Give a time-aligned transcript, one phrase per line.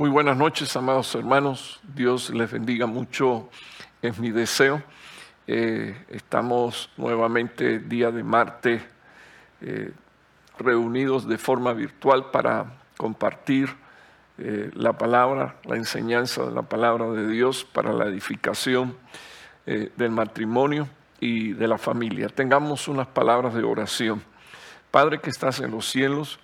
[0.00, 1.78] Muy buenas noches, amados hermanos.
[1.82, 3.50] Dios les bendiga mucho,
[4.00, 4.82] es mi deseo.
[5.46, 8.82] Eh, estamos nuevamente día de martes
[9.60, 9.92] eh,
[10.58, 13.76] reunidos de forma virtual para compartir
[14.38, 18.96] eh, la palabra, la enseñanza de la palabra de Dios para la edificación
[19.66, 20.88] del matrimonio
[21.20, 22.28] y de la familia.
[22.28, 24.22] Tengamos unas palabras de oración.
[24.90, 26.40] Padre que estás en los cielos,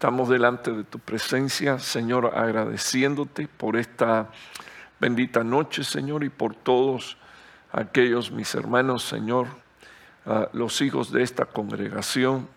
[0.00, 4.30] Estamos delante de tu presencia, Señor, agradeciéndote por esta
[4.98, 7.18] bendita noche, Señor, y por todos
[7.70, 9.48] aquellos, mis hermanos, Señor,
[10.54, 12.48] los hijos de esta congregación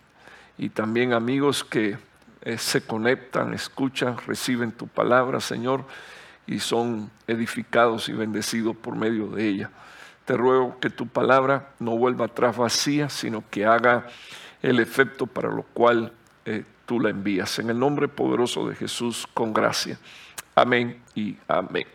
[0.57, 1.97] y también amigos que
[2.43, 5.83] eh, se conectan, escuchan, reciben tu palabra, Señor,
[6.47, 9.69] y son edificados y bendecidos por medio de ella.
[10.23, 14.07] Te ruego que tu palabra no vuelva atrás vacía, sino que haga
[14.61, 16.13] el efecto para lo cual
[16.45, 17.59] eh, tú la envías.
[17.59, 19.97] En el nombre poderoso de Jesús, con gracia.
[20.55, 21.87] Amén y amén.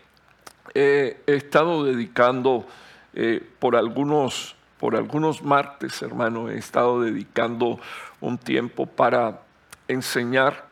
[0.73, 2.65] he estado dedicando
[3.13, 7.79] eh, por, algunos, por algunos martes, hermano, he estado dedicando
[8.21, 9.41] un tiempo para
[9.87, 10.67] enseñar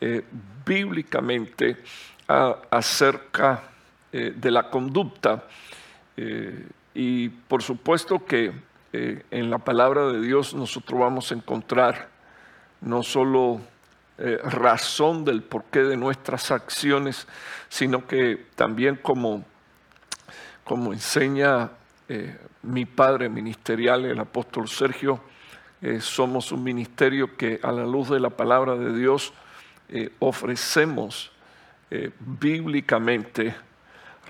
[0.00, 0.24] eh,
[0.64, 1.76] bíblicamente
[2.26, 3.64] acerca
[4.12, 5.44] eh, de la conducta.
[6.94, 8.52] y por supuesto que
[8.92, 12.11] en la palabra de Dios nosotros vamos a encontrar
[12.82, 13.60] no solo
[14.18, 17.26] eh, razón del porqué de nuestras acciones,
[17.68, 19.44] sino que también como,
[20.64, 21.70] como enseña
[22.08, 25.20] eh, mi padre ministerial, el apóstol Sergio,
[25.80, 29.32] eh, somos un ministerio que a la luz de la palabra de Dios
[30.20, 31.30] ofrecemos
[32.18, 33.54] bíblicamente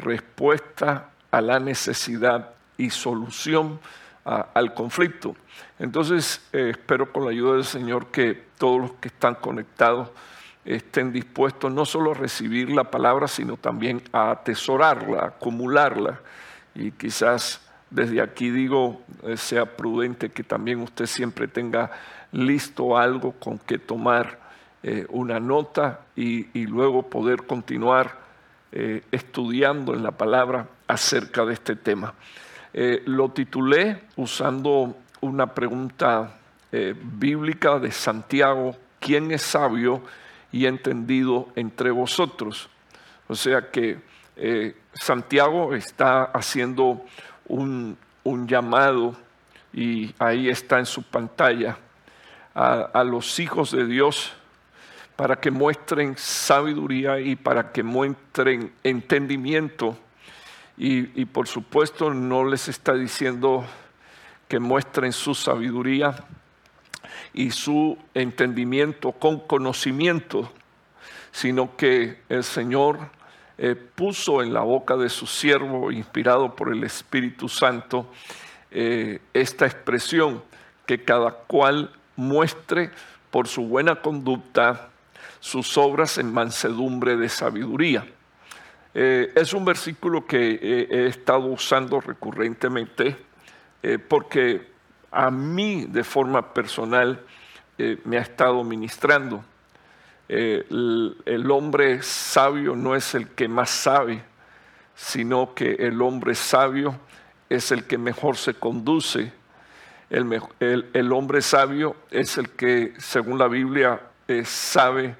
[0.00, 3.78] respuesta a la necesidad y solución
[4.24, 5.34] al conflicto.
[5.78, 10.10] Entonces, eh, espero con la ayuda del Señor que todos los que están conectados
[10.64, 16.20] estén dispuestos no solo a recibir la palabra, sino también a atesorarla, acumularla.
[16.74, 21.90] Y quizás desde aquí digo, eh, sea prudente que también usted siempre tenga
[22.30, 24.38] listo algo con que tomar
[24.84, 28.22] eh, una nota y, luego poder continuar
[29.10, 32.14] estudiando en la palabra acerca de este tema.
[32.74, 36.38] Eh, lo titulé usando una pregunta
[36.72, 40.02] eh, bíblica de Santiago, ¿quién es sabio
[40.50, 42.70] y entendido entre vosotros?
[43.28, 43.98] O sea que
[44.36, 47.04] eh, Santiago está haciendo
[47.46, 47.98] un,
[48.46, 49.16] llamado
[49.72, 51.76] y ahí está en su pantalla
[52.54, 54.32] a los hijos de Dios
[55.16, 59.96] para que muestren sabiduría y para que muestren entendimiento
[60.76, 63.64] y, por supuesto no les está diciendo
[64.48, 66.24] que muestren su sabiduría
[67.34, 70.50] y su entendimiento con conocimiento,
[71.30, 72.98] sino que el Señor
[73.58, 78.10] eh, puso en la boca de su siervo, inspirado por el Espíritu Santo,
[78.70, 80.42] eh, esta expresión,
[80.86, 82.90] que cada cual muestre
[83.30, 84.90] por su buena conducta
[85.40, 88.06] sus obras en mansedumbre de sabiduría.
[88.94, 93.16] Eh, es un versículo que eh, he estado usando recurrentemente
[93.82, 94.70] eh, porque
[95.10, 97.20] a mí de forma personal
[98.04, 99.44] me ha estado ministrando.
[100.28, 104.22] El, hombre sabio no es el que más sabe,
[104.94, 106.96] sino que el hombre sabio
[107.48, 109.32] es el que mejor se conduce.
[110.10, 114.00] El, el hombre sabio es el que, según la Biblia,
[114.44, 115.16] sabe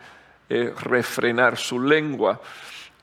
[0.49, 2.41] refrenar su lengua.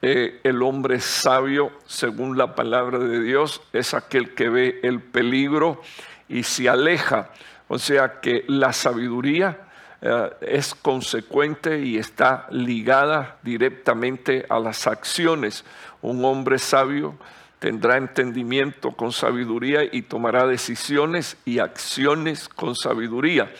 [0.01, 5.81] Eh, el hombre sabio, según la palabra de Dios, es aquel que ve el peligro
[6.29, 7.31] y se aleja.
[7.67, 9.59] O sea que la sabiduría
[10.01, 15.65] eh, es consecuente y está ligada directamente a las acciones.
[16.01, 17.17] Un hombre sabio
[17.59, 23.51] tendrá entendimiento con sabiduría y tomará decisiones y acciones con sabiduría.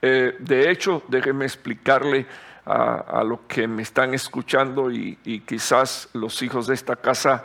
[0.00, 2.26] Eh, de hecho, déjeme explicarle
[2.66, 5.16] a, los que me están escuchando y,
[5.46, 7.44] quizás los hijos de esta casa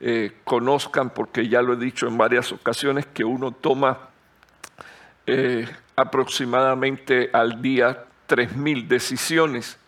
[0.00, 4.08] eh, conozcan, porque ya lo he dicho en varias ocasiones, que uno toma
[5.26, 9.78] eh, aproximadamente al día 3.000 decisiones.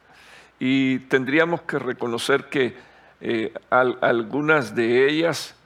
[0.61, 2.77] Y tendríamos que reconocer que
[3.21, 5.57] eh, algunas de ellas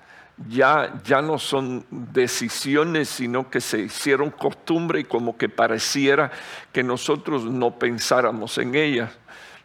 [0.47, 6.31] ya, ya no son decisiones, sino que se hicieron costumbre y como que pareciera
[6.73, 9.11] que nosotros no pensáramos en ellas.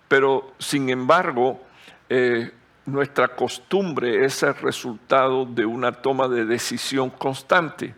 [0.07, 1.61] Pero sin embargo,
[2.09, 2.51] eh,
[2.85, 7.93] nuestra costumbre es el resultado de una toma de decisión constante.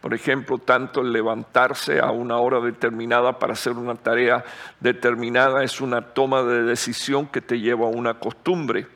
[0.00, 4.44] Por ejemplo, tanto el levantarse a una hora determinada para hacer una tarea
[4.78, 8.86] determinada es una toma de decisión que te lleva a una costumbre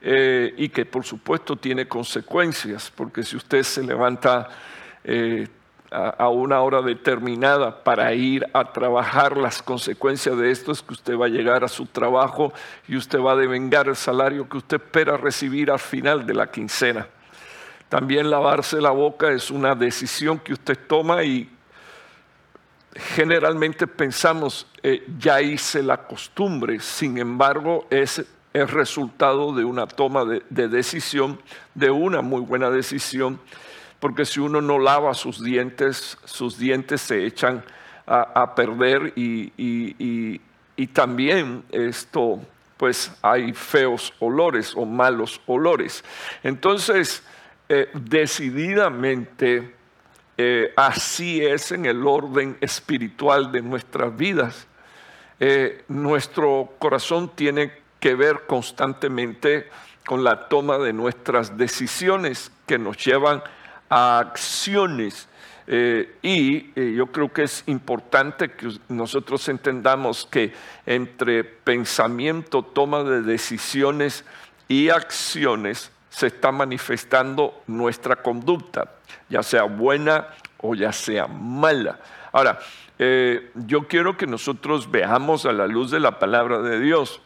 [0.00, 4.48] eh, y que por supuesto tiene consecuencias, porque si usted se levanta
[5.02, 5.48] eh,
[5.90, 11.18] a, una hora determinada para ir a trabajar, las consecuencias de esto es que usted
[11.18, 12.52] va a llegar a su trabajo
[12.86, 16.50] y usted va a devengar el salario que usted espera recibir al final de la
[16.50, 17.08] quincena.
[17.88, 21.50] También lavarse la boca es una decisión que usted toma y
[22.94, 30.24] generalmente pensamos, eh, ya hice la costumbre, sin embargo es el resultado de una toma
[30.24, 31.40] de, decisión,
[31.74, 33.40] de una muy buena decisión,
[34.00, 37.64] porque si uno no lava sus dientes, sus dientes se echan
[38.06, 39.52] a, perder y,
[40.76, 42.40] y también esto,
[42.76, 46.02] pues hay feos olores o malos olores.
[46.42, 47.22] Entonces,
[47.68, 49.74] eh, decididamente
[50.38, 54.66] eh, así es en el orden espiritual de nuestras vidas.
[55.38, 59.68] Eh, nuestro corazón tiene que ver constantemente
[60.06, 63.42] con la toma de nuestras decisiones que nos llevan
[63.90, 65.28] a acciones.
[66.22, 70.54] y yo creo que es importante que nosotros entendamos que
[70.86, 74.24] entre pensamiento, toma de decisiones
[74.66, 78.92] y acciones se está manifestando nuestra conducta,
[79.28, 80.28] ya sea buena
[80.58, 82.00] o ya sea mala.
[82.32, 82.58] Ahora,
[82.98, 87.20] eh, yo quiero que nosotros veamos a la luz de la palabra de Dios.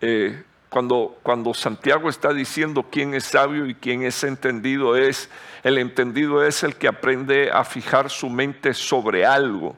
[0.00, 5.28] Eh, cuando, Santiago está diciendo quién es sabio y quién es entendido, es
[5.64, 9.76] el entendido es el que aprende a fijar su mente sobre algo.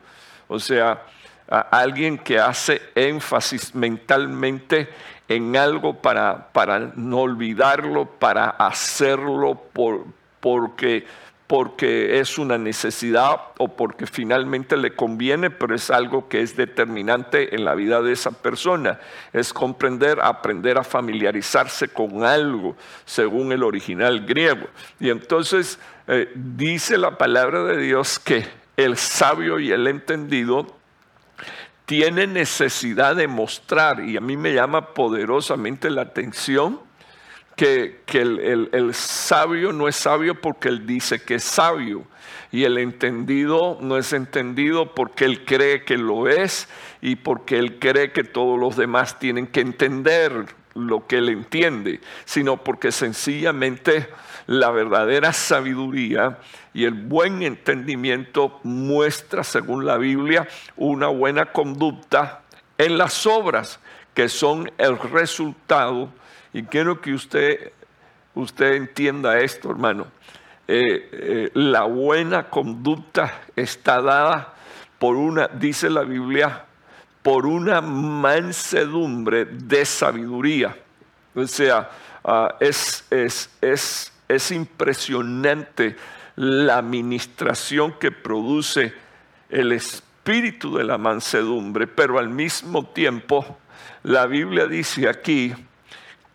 [0.49, 1.03] O sea,
[1.49, 4.89] alguien que hace énfasis mentalmente
[5.29, 10.05] en algo para, para no olvidarlo, para hacerlo por,
[10.41, 11.07] porque,
[11.47, 17.55] porque es una necesidad o porque finalmente le conviene, pero es algo que es determinante
[17.55, 19.01] en la vida de esa persona.
[19.33, 24.67] Es comprender, aprender a familiarizarse con algo, según el original griego.
[24.99, 28.47] Y entonces eh, dice la palabra de Dios que
[28.77, 30.67] el sabio y el entendido
[31.85, 36.81] tiene necesidad de mostrar, y a mí me llama poderosamente la atención,
[37.57, 42.05] que, el, sabio no es sabio porque él dice que es sabio,
[42.51, 46.69] y el entendido no es entendido porque él cree que lo es
[47.01, 52.01] y porque él cree que todos los demás tienen que entender lo que él entiende,
[52.25, 54.09] sino porque sencillamente
[54.47, 56.39] la verdadera sabiduría
[56.75, 62.43] y el buen entendimiento muestra, según la Biblia, una buena conducta
[62.79, 63.81] en las obras
[64.15, 66.11] que son el resultado.
[66.53, 67.73] Y quiero que usted,
[68.35, 70.07] usted entienda esto, hermano.
[70.69, 74.55] Eh, eh, la buena conducta está dada
[74.99, 76.65] por una, dice la Biblia,
[77.23, 80.77] por una mansedumbre de sabiduría.
[81.35, 81.91] O sea,
[82.25, 85.97] ah, es, es, es, es impresionante
[86.37, 88.93] la administración que produce
[89.49, 93.59] el espíritu de la mansedumbre, pero al mismo tiempo
[94.03, 95.55] la Biblia dice aquí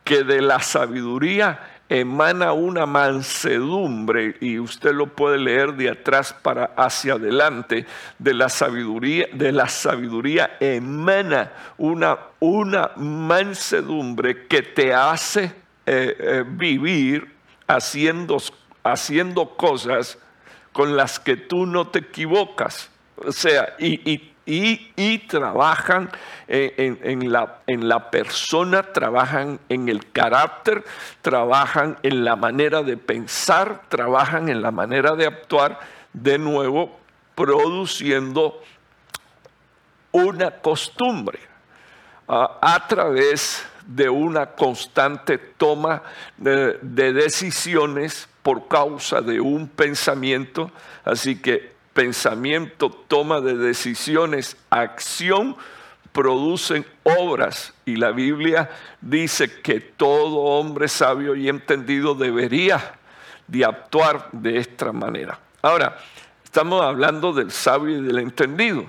[0.07, 1.59] que de la sabiduría
[1.89, 7.85] emana una mansedumbre y usted lo puede leer de atrás para hacia adelante
[8.17, 15.43] de la sabiduría de la sabiduría emana una, una mansedumbre que te hace
[15.85, 17.35] eh, eh, vivir
[17.67, 18.37] haciendo
[18.83, 20.17] haciendo cosas
[20.71, 22.89] con las que tú no te equivocas.
[23.17, 24.31] O sea, y,
[25.27, 26.09] trabajan
[26.47, 30.83] en, la, en la persona, trabajan en el carácter,
[31.21, 35.79] trabajan en la manera de pensar, trabajan en la manera de actuar,
[36.13, 36.97] de nuevo
[37.35, 38.61] produciendo
[40.11, 41.39] una costumbre
[42.27, 46.01] ah, a través de una constante toma
[46.37, 50.71] de decisiones por causa de un pensamiento.
[51.05, 55.57] Así que pensamiento, toma de decisiones, acción,
[56.11, 57.73] producen obras.
[57.85, 58.69] Y la Biblia
[59.01, 62.93] dice que todo hombre sabio y entendido debería
[63.47, 65.39] de actuar de esta manera.
[65.63, 65.97] Ahora,
[66.43, 68.85] estamos hablando del sabio y del entendido.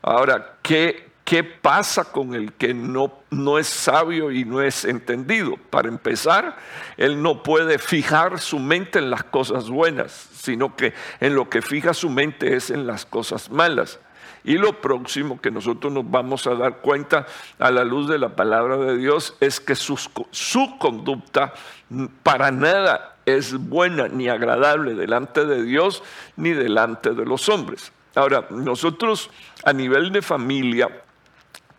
[0.00, 5.54] Ahora, ¿qué, ¿Qué pasa con el que no, no es sabio y no es entendido?
[5.70, 6.56] Para empezar,
[6.96, 11.62] él no puede fijar su mente en las cosas buenas, sino que en lo que
[11.62, 14.00] fija su mente es en las cosas malas.
[14.42, 17.26] Y lo próximo que nosotros nos vamos a dar cuenta
[17.60, 21.54] a la luz de la palabra de Dios es que su conducta
[22.24, 26.02] para nada es buena ni agradable delante de Dios
[26.36, 27.92] ni delante de los hombres.
[28.16, 29.30] Ahora, nosotros
[29.62, 30.88] a nivel de familia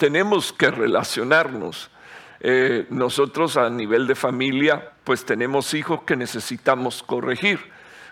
[0.02, 1.92] tenemos que relacionarnos.
[2.40, 7.60] Eh, nosotros a nivel de familia, pues tenemos hijos que necesitamos corregir,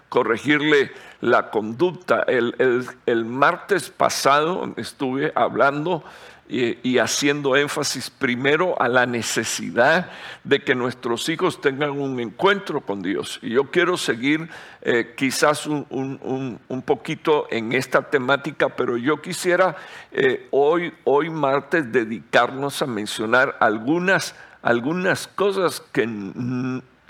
[0.07, 2.27] corregirle la conducta.
[2.27, 6.03] el martes pasado estuve hablando
[6.49, 10.09] y, haciendo énfasis primero a la necesidad
[10.43, 13.37] de que nuestros hijos tengan un encuentro con Dios.
[13.43, 14.49] Y yo quiero seguir
[14.81, 19.75] eh, quizás un, poquito en esta temática, pero yo quisiera
[20.11, 26.09] eh, hoy, hoy martes dedicarnos a mencionar algunas, algunas cosas que,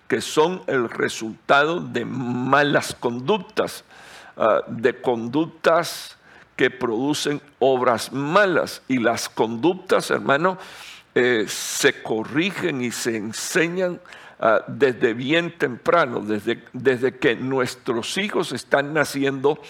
[0.09, 3.85] que son el resultado de malas conductas,
[4.35, 6.18] ah, de conductas
[6.59, 8.81] que producen obras malas.
[8.89, 10.57] Y las conductas, hermano,
[11.15, 14.01] eh, se corrigen y se enseñan
[14.41, 19.61] ah, desde bien temprano, desde, desde que nuestros hijos están naciendo,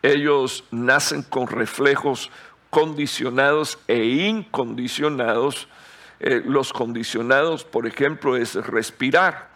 [0.00, 2.30] ellos nacen con reflejos
[2.70, 5.68] condicionados e incondicionados.
[6.20, 9.50] Eh, los condicionados, por ejemplo, es respirar.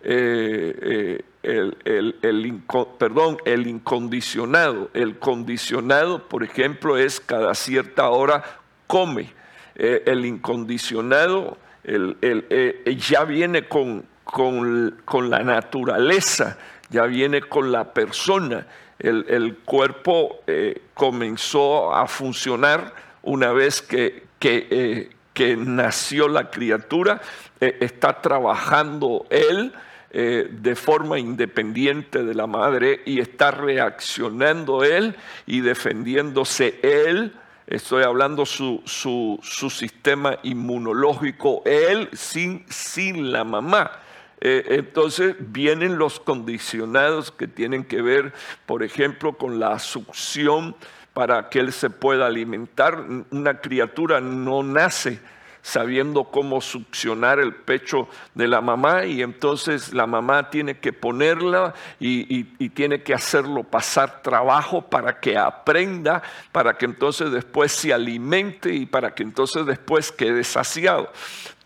[0.00, 2.62] Eh, el, el,
[2.98, 4.90] perdón, el incondicionado.
[4.92, 8.42] El condicionado, por ejemplo, es cada cierta hora
[8.86, 9.32] come.
[9.74, 16.58] Eh, el incondicionado eh, ya viene con, con, la naturaleza,
[16.90, 18.66] ya viene con la persona.
[18.98, 22.92] El, cuerpo eh, comenzó a funcionar
[23.22, 27.22] una vez que, que, que nació la criatura,
[27.60, 29.72] está trabajando él
[30.12, 35.14] eh, de forma independiente de la madre y está reaccionando él
[35.46, 37.32] y defendiéndose él.
[37.68, 43.92] Estoy hablando su, su, su sistema inmunológico, él sin, sin la mamá.
[44.40, 48.32] Eh, entonces vienen los condicionados que tienen que ver,
[48.66, 50.74] por ejemplo, con la succión
[51.12, 53.04] para que él se pueda alimentar.
[53.30, 55.20] Una criatura no nace
[55.62, 61.74] sabiendo cómo succionar el pecho de la mamá y entonces la mamá tiene que ponerla
[61.98, 68.72] y, tiene que hacerlo pasar trabajo para que aprenda, para que entonces después se alimente
[68.72, 71.10] y para que entonces después quede saciado.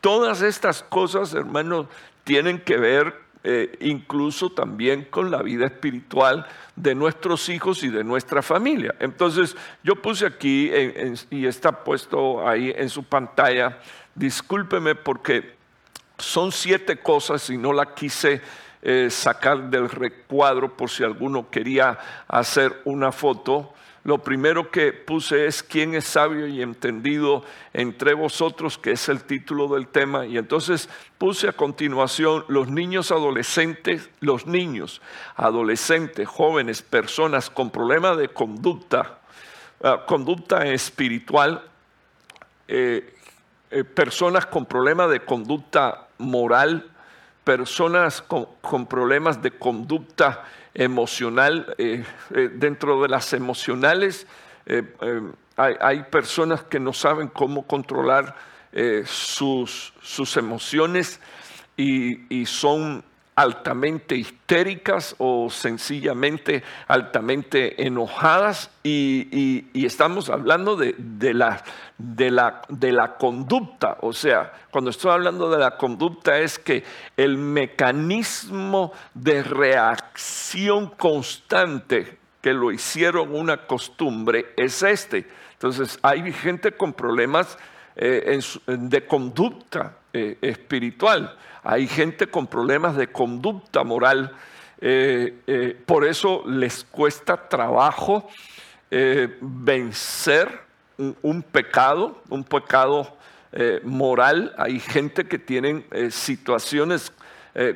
[0.01, 1.87] Todas estas cosas, hermanos,
[2.25, 6.47] tienen que ver eh, incluso también con la vida espiritual
[6.77, 8.95] de nuestros hijos y de nuestra familia.
[9.01, 10.71] Entonces, yo puse aquí
[11.31, 13.79] y está puesto ahí en su pantalla,
[14.15, 15.55] discúlpeme porque
[16.17, 18.41] son siete cosas y no la quise
[18.83, 21.99] eh, sacar del recuadro por si alguno quería
[22.29, 23.75] hacer una foto
[24.05, 27.43] lo primero que puse es quién es sabio y entendido
[27.73, 30.27] entre vosotros, que es el título del tema.
[30.27, 35.01] Y entonces puse a continuación los niños adolescentes, los niños
[35.37, 39.21] adolescentes, jóvenes, personas con problemas de conducta,
[39.83, 41.65] ah, conducta espiritual,
[42.69, 43.17] eh,
[43.71, 46.91] eh, personas con problemas de conducta moral,
[47.43, 51.75] personas con problemas de conducta emocional.
[51.79, 52.05] Eh,
[52.35, 54.27] eh, dentro de las emocionales
[54.67, 54.83] eh,
[55.57, 58.35] hay, personas que no saben cómo controlar
[59.07, 61.21] sus, sus, emociones
[61.77, 63.05] y, y son
[63.37, 73.99] altamente histéricas o sencillamente altamente enojadas y, estamos hablando de, la, conducta.
[74.01, 76.85] O sea, cuando estoy hablando de la conducta es que
[77.17, 85.27] el mecanismo de reacción constante que lo hicieron una costumbre es este.
[85.55, 87.59] Entonces hay gente con problemas
[87.97, 94.37] eh, de conducta eh, espiritual hay gente con problemas de conducta moral.
[94.81, 98.29] Eh, eh, por eso les cuesta trabajo
[98.91, 100.61] eh, vencer
[100.99, 103.17] un, pecado, un pecado
[103.83, 104.55] moral.
[104.59, 107.13] Hay gente que tienen situaciones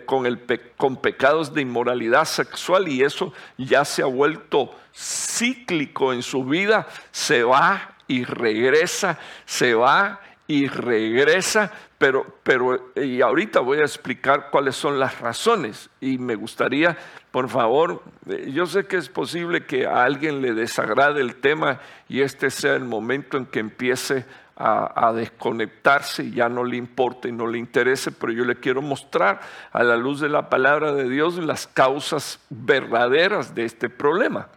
[0.07, 0.41] con,
[0.77, 6.87] con pecados de inmoralidad sexual y eso ya se ha vuelto cíclico en su vida.
[7.11, 14.49] Se va y regresa, se va y regresa, pero, pero y ahorita voy a explicar
[14.51, 16.97] cuáles son las razones y me gustaría,
[17.31, 21.81] por favor, eh, yo sé que es posible que a alguien le desagrade el tema
[22.09, 24.25] y este sea el momento en que empiece
[24.61, 28.83] a, desconectarse y ya no le importe y no le interese, pero yo le quiero
[28.83, 29.39] mostrar
[29.71, 34.49] a la luz de la palabra de Dios las causas verdaderas de este problema.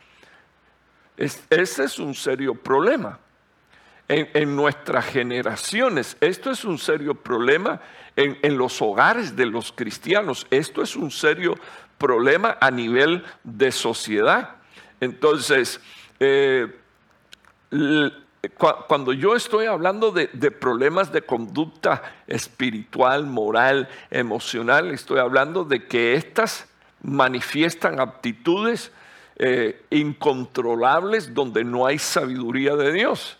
[1.17, 3.19] ese es un serio problema.
[4.13, 7.79] En, nuestras generaciones, esto es un serio problema
[8.17, 11.55] en, los hogares de los cristianos, esto es un serio
[11.97, 14.57] problema a nivel de sociedad.
[14.99, 15.79] Entonces,
[16.19, 16.75] eh,
[18.89, 26.15] cuando yo estoy hablando de, problemas de conducta espiritual, moral, emocional, estoy hablando de que
[26.15, 26.67] estas
[27.01, 28.91] manifiestan aptitudes
[29.37, 33.37] eh, incontrolables donde no hay sabiduría de Dios.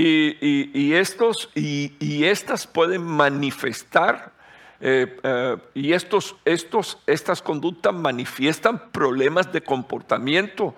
[0.00, 4.32] Y, estos, y, estas pueden manifestar,
[4.80, 10.74] eh, eh, y estos, estos, estas conductas manifiestan problemas de comportamiento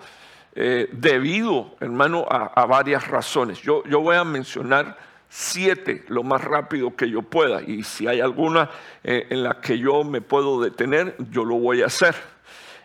[0.53, 3.61] debido, hermano, a, varias razones.
[3.61, 4.97] Yo, yo voy a mencionar
[5.29, 8.69] siete lo más rápido que yo pueda, y si hay alguna
[9.03, 12.15] en la que yo me puedo detener, yo lo voy a hacer.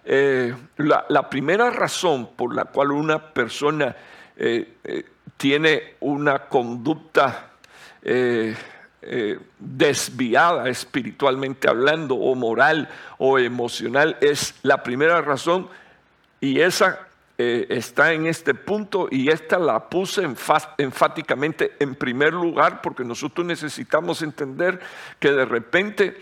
[0.08, 3.96] Eh, la, primera razón por la cual una persona
[4.36, 5.04] eh, eh,
[5.36, 7.50] tiene una conducta
[9.58, 12.88] desviada espiritualmente hablando o moral
[13.18, 15.68] o emocional es la primera razón
[16.40, 17.00] y esa
[17.36, 20.22] está en este punto y esta la puse
[20.78, 24.80] enfáticamente en primer lugar porque nosotros necesitamos entender
[25.18, 26.16] que de repente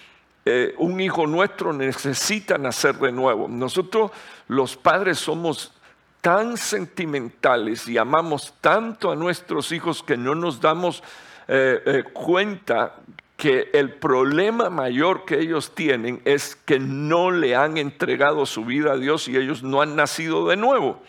[0.46, 3.48] eh, un hijo nuestro necesita nacer de nuevo.
[3.48, 4.10] Nosotros
[4.46, 5.72] los padres somos
[6.24, 11.02] tan sentimentales y amamos tanto a nuestros hijos que no nos damos
[11.48, 12.94] eh, eh, cuenta
[13.36, 18.92] que el problema mayor que ellos tienen es que no le han entregado su vida
[18.92, 21.02] a Dios y ellos no han nacido de nuevo.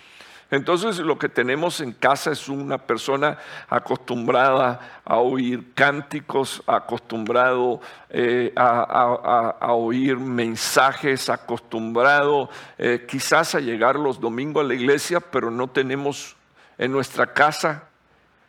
[0.52, 3.38] Entonces lo que tenemos en casa es una persona
[3.68, 14.20] acostumbrada a oír cánticos, acostumbrado eh, a, oír mensajes, acostumbrado eh, quizás a llegar los
[14.20, 16.36] domingos a la iglesia, pero no tenemos
[16.78, 17.86] en nuestra casa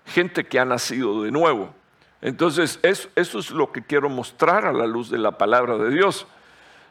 [0.04, 1.74] gente que ha nacido de nuevo.
[2.20, 6.26] Entonces eso es lo que quiero mostrar a la luz de la palabra de Dios.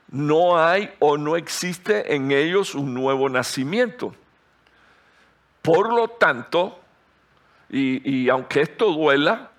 [0.10, 4.16] No hay o no existe en ellos un nuevo nacimiento.
[5.66, 6.80] Por lo tanto,
[7.70, 9.50] y, aunque esto duela,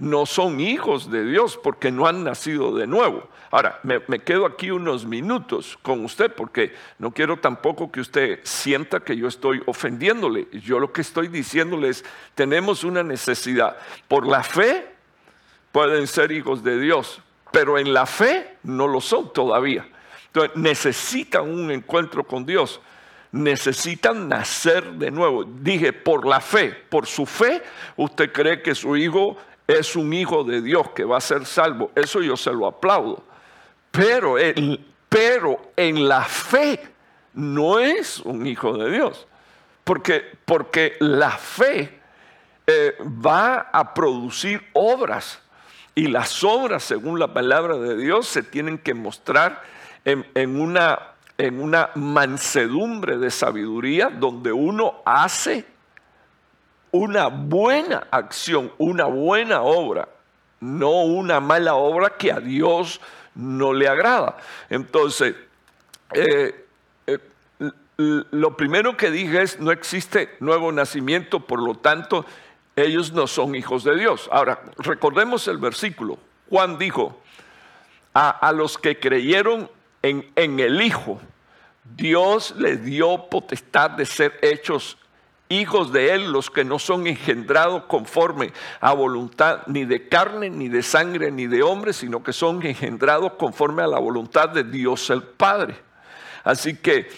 [0.00, 3.28] no son hijos de Dios porque no han nacido de nuevo.
[3.52, 9.00] Ahora, me, quedo aquí unos minutos con usted porque no quiero tampoco que usted sienta
[9.00, 10.48] que yo estoy ofendiéndole.
[10.50, 13.76] Yo lo que estoy diciéndole es, tenemos una necesidad.
[14.08, 14.92] Por la fe
[15.70, 17.20] pueden ser hijos de Dios,
[17.52, 19.86] pero en la fe no lo son todavía.
[20.26, 22.80] Entonces, necesitan un encuentro con Dios
[23.32, 25.44] necesitan nacer de nuevo.
[25.44, 27.62] Dije, por la fe, por su fe,
[27.96, 31.90] usted cree que su hijo es un hijo de Dios que va a ser salvo.
[31.94, 33.24] Eso yo se lo aplaudo.
[33.90, 34.36] Pero,
[35.08, 36.80] pero en la fe
[37.34, 39.26] no es un hijo de Dios.
[39.82, 42.00] Porque, porque la fe
[42.66, 45.40] eh, va a producir obras.
[45.94, 49.62] Y las obras, según la palabra de Dios, se tienen que mostrar
[50.04, 55.64] en una en una mansedumbre de sabiduría donde uno hace
[56.90, 60.08] una buena acción, una buena obra,
[60.60, 63.00] no una mala obra que a Dios
[63.34, 64.36] no le agrada.
[64.68, 65.34] Entonces,
[66.12, 66.66] eh,
[67.06, 67.18] eh,
[67.96, 72.26] lo primero que dije es, no existe nuevo nacimiento, por lo tanto,
[72.76, 74.28] ellos no son hijos de Dios.
[74.32, 76.18] Ahora, recordemos el versículo.
[76.48, 77.22] Juan dijo,
[78.14, 79.70] a, los que creyeron
[80.02, 81.20] en, el Hijo,
[81.96, 84.98] Dios les dio potestad de ser hechos
[85.48, 90.68] hijos de Él, los que no son engendrados conforme a voluntad ni de carne, ni
[90.68, 95.10] de sangre, ni de hombre, sino que son engendrados conforme a la voluntad de Dios
[95.10, 95.76] el Padre.
[96.44, 97.08] Así que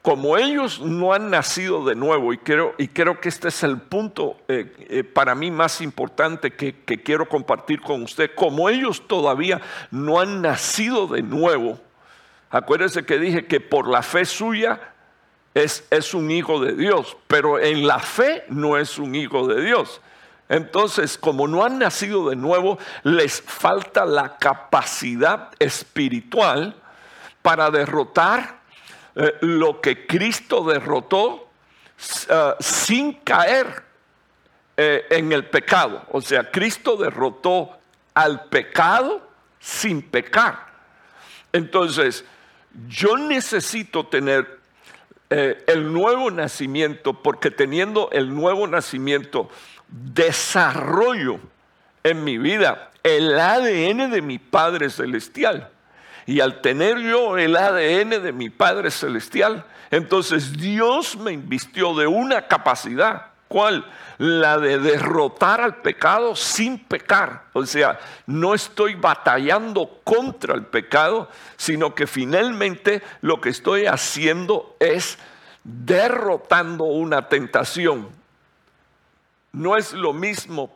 [0.00, 3.78] como ellos no han nacido de nuevo, y creo, y creo que este es el
[3.78, 9.06] punto eh, eh, para mí más importante que, que quiero compartir con usted, como ellos
[9.06, 9.60] todavía
[9.92, 11.78] no han nacido de nuevo,
[12.52, 14.78] Acuérdese que dije que por la fe suya
[15.54, 19.64] es, es un hijo de Dios, pero en la fe no es un hijo de
[19.64, 20.02] Dios.
[20.50, 26.76] Entonces, como no han nacido de nuevo, les falta la capacidad espiritual
[27.40, 28.60] para derrotar
[29.14, 31.48] eh, lo que Cristo derrotó
[32.28, 33.82] eh, sin caer
[34.76, 36.02] eh, en el pecado.
[36.10, 37.70] O sea, Cristo derrotó
[38.12, 39.26] al pecado
[39.58, 40.66] sin pecar.
[41.50, 42.26] Entonces,
[42.88, 44.60] yo necesito tener
[45.30, 49.50] eh, el nuevo nacimiento porque teniendo el nuevo nacimiento
[49.88, 51.40] desarrollo
[52.04, 55.70] en mi vida el ADN de mi Padre Celestial.
[56.26, 62.06] Y al tener yo el ADN de mi Padre Celestial, entonces Dios me invistió de
[62.06, 63.31] una capacidad.
[63.52, 63.84] ¿Cuál?
[64.16, 67.48] La de derrotar al pecado sin pecar.
[67.52, 74.74] O sea, no estoy batallando contra el pecado, sino que finalmente lo que estoy haciendo
[74.80, 75.18] es
[75.64, 78.08] derrotando una tentación.
[79.52, 80.74] No es lo mismo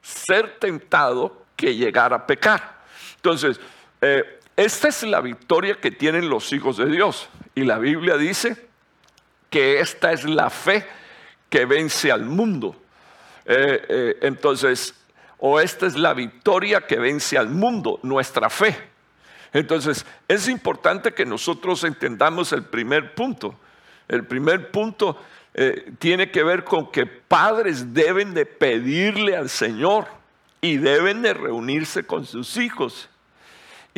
[0.00, 2.78] ser tentado que llegar a pecar.
[3.16, 3.60] Entonces,
[4.00, 7.28] eh, esta es la victoria que tienen los hijos de Dios.
[7.54, 8.68] Y la Biblia dice
[9.50, 10.86] que esta es la fe
[11.48, 12.76] que vence al mundo.
[13.44, 14.94] Eh, eh, entonces,
[15.38, 18.76] o esta es la victoria que vence al mundo, nuestra fe.
[19.52, 23.54] Entonces, es importante que nosotros entendamos el primer punto.
[24.08, 25.18] El primer punto
[25.54, 30.06] eh, tiene que ver con que padres deben de pedirle al Señor
[30.60, 33.08] y deben de reunirse con sus hijos.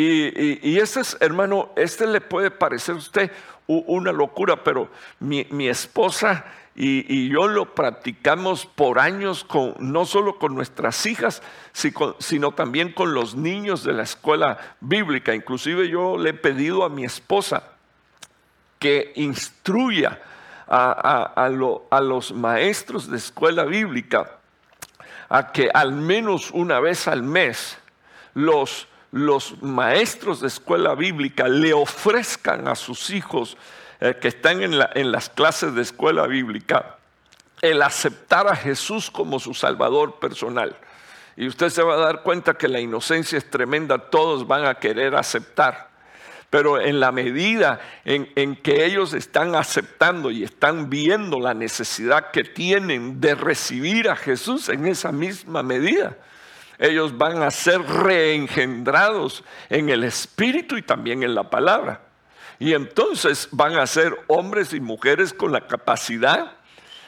[0.01, 3.33] Y, este es, hermano, este le puede parecer a usted
[3.67, 6.45] una locura, pero mi, esposa
[6.77, 13.13] y, yo lo practicamos por años, con, no solo con nuestras hijas, sino también con
[13.13, 15.35] los niños de la escuela bíblica.
[15.35, 17.65] Inclusive yo le he pedido a mi esposa
[18.79, 20.21] que instruya
[20.69, 21.49] a,
[22.01, 24.31] los maestros de escuela bíblica
[25.29, 27.79] a que al menos una vez al mes
[28.35, 33.57] los, los maestros de escuela bíblica le ofrezcan a sus hijos
[34.01, 36.99] eh, que están en, en las clases de escuela bíblica
[37.63, 40.77] el aceptar a Jesús como su Salvador personal.
[41.37, 44.75] Y usted se va a dar cuenta que la inocencia es tremenda, todos van a
[44.75, 45.89] querer aceptar.
[46.51, 52.43] Pero en la medida en, que ellos están aceptando y están viendo la necesidad que
[52.43, 56.17] tienen de recibir a Jesús en esa misma medida,
[56.79, 62.03] ellos van a ser reengendrados en el Espíritu y también en la palabra.
[62.59, 66.53] Y entonces van a ser hombres y mujeres con la capacidad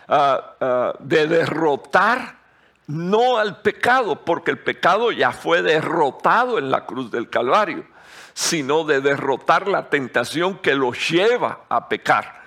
[0.08, 2.38] ah, ah, de derrotar
[2.86, 7.86] no al pecado, porque el pecado ya fue derrotado en la cruz del Calvario
[8.34, 12.40] sino de derrotar la tentación que los lleva a pecar.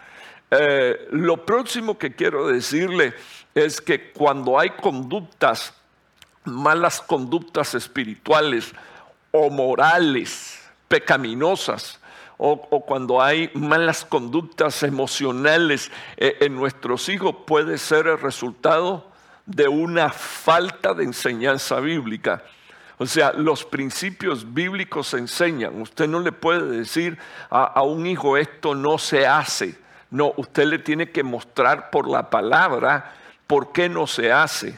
[0.49, 3.13] Eh, lo próximo que quiero decirle
[3.53, 5.73] es que cuando hay conductas,
[6.45, 8.73] malas conductas espirituales
[9.31, 11.99] o morales, pecaminosas,
[12.37, 19.11] o, cuando hay malas conductas emocionales eh, en nuestros hijos, puede ser el resultado
[19.45, 22.43] de una falta de enseñanza bíblica.
[22.97, 25.81] O sea, los principios bíblicos enseñan.
[25.81, 27.17] Usted no le puede decir
[27.49, 29.77] a, un hijo esto no se hace.
[30.09, 33.13] No, usted le tiene que mostrar por la palabra
[33.47, 34.77] por qué no se hace.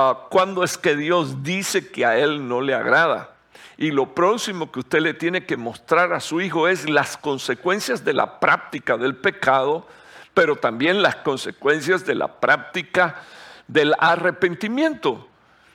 [0.00, 3.34] Ah, ¿Cuándo es que Dios dice que a él no le agrada?
[3.76, 8.04] Y lo próximo que usted le tiene que mostrar a su hijo es las consecuencias
[8.04, 9.88] de la práctica del pecado,
[10.34, 13.16] pero también las consecuencias de la práctica
[13.66, 15.26] del arrepentimiento.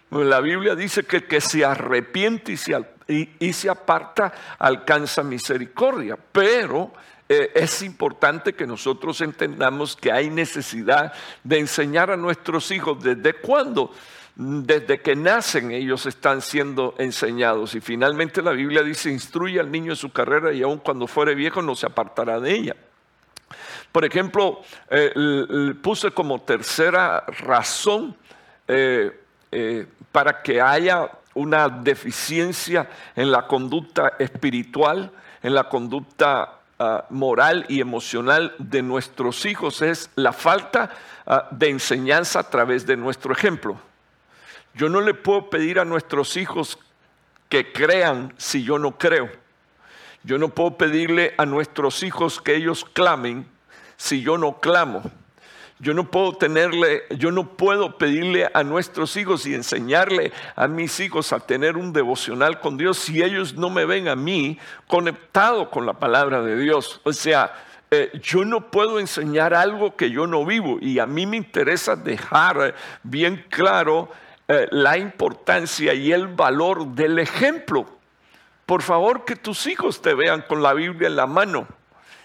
[0.10, 6.18] La Biblia dice que el que se arrepiente y se, y, se aparta alcanza misericordia,
[6.32, 6.94] pero
[7.30, 13.34] eh, es importante que nosotros entendamos que hay necesidad de enseñar a nuestros hijos desde
[13.34, 13.92] cuándo.
[14.36, 19.92] Desde que nacen ellos están siendo enseñados y finalmente la Biblia dice, instruye al niño
[19.92, 22.76] en su carrera y aun cuando fuere viejo no se apartará de ella.
[23.92, 28.18] Por ejemplo, eh, puse como tercera razón
[28.68, 29.12] eh,
[30.12, 35.12] para que haya una deficiencia en la conducta espiritual,
[35.44, 40.92] en la conducta ah, moral y emocional de nuestros hijos es la falta
[41.26, 43.80] ah, de enseñanza a través de nuestro ejemplo.
[44.74, 46.78] Yo no le puedo pedir a nuestros hijos
[47.50, 49.30] que crean si yo no creo.
[50.24, 53.48] Yo no puedo pedirle a nuestros hijos que ellos clamen
[53.98, 55.04] si yo no clamo.
[55.80, 61.00] Yo no puedo tenerle, yo no puedo pedirle a nuestros hijos y enseñarle a mis
[61.00, 65.70] hijos a tener un devocional con Dios si ellos no me ven a mí conectado
[65.70, 67.02] con la palabra de Dios.
[67.04, 67.54] O sea,
[67.92, 71.96] eh, yo no puedo enseñar algo que yo no vivo y a mí me interesa
[71.96, 74.10] dejar bien claro
[74.48, 77.86] eh, la importancia y el valor del ejemplo.
[78.66, 81.68] Por favor, que tus hijos te vean con la Biblia en la mano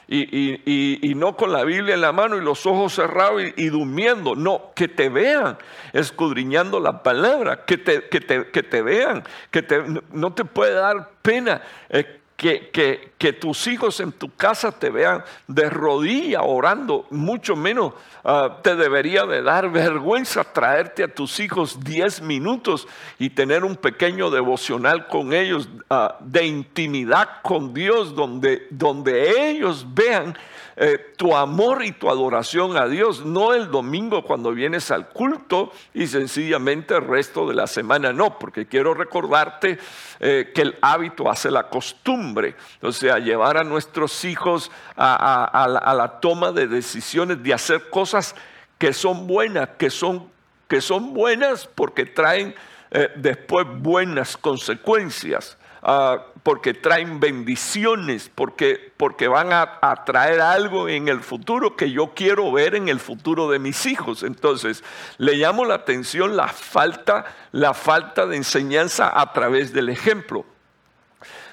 [0.08, 4.34] y, no con la Biblia en la mano y los ojos cerrados y, durmiendo.
[4.34, 5.58] No, que te vean
[5.92, 11.62] escudriñando la palabra, que te, que te, vean, que te, no te puede dar pena.
[11.90, 17.92] Eh, que, que, tus hijos en tu casa te vean de rodilla orando, mucho menos
[18.24, 22.86] ah, te debería de dar vergüenza traerte a tus hijos 10 minutos
[23.18, 29.84] y tener un pequeño devocional con ellos ah, de intimidad con Dios, donde, donde ellos
[29.94, 30.36] vean
[30.80, 35.72] eh, tu amor y tu adoración a Dios, no el domingo cuando vienes al culto
[35.92, 39.76] y sencillamente el resto de la semana no, porque quiero recordarte
[40.20, 46.20] eh, que el hábito hace la costumbre, o sea, llevar a nuestros hijos a, la,
[46.20, 48.34] toma de decisiones, de hacer cosas
[48.76, 50.30] que son buenas, que son,
[50.68, 52.54] que son buenas porque traen
[52.90, 55.56] eh, después buenas consecuencias.
[55.80, 61.92] Ah, porque traen bendiciones, porque, porque van a, a, traer algo en el futuro que
[61.92, 64.22] yo quiero ver en el futuro de mis hijos.
[64.24, 64.82] Entonces,
[65.18, 70.44] le llamo la atención la falta, la falta de enseñanza a través del ejemplo.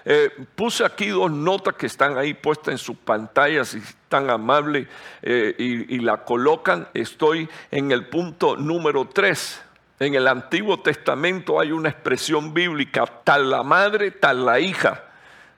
[0.07, 4.87] Eh, puse aquí dos notas que están ahí puestas en sus pantallas y tan amable
[5.23, 6.87] eh, y, la colocan.
[6.93, 9.59] Estoy en el punto número tres.
[9.99, 15.05] En el Antiguo Testamento hay una expresión bíblica, tal la madre, tal la hija.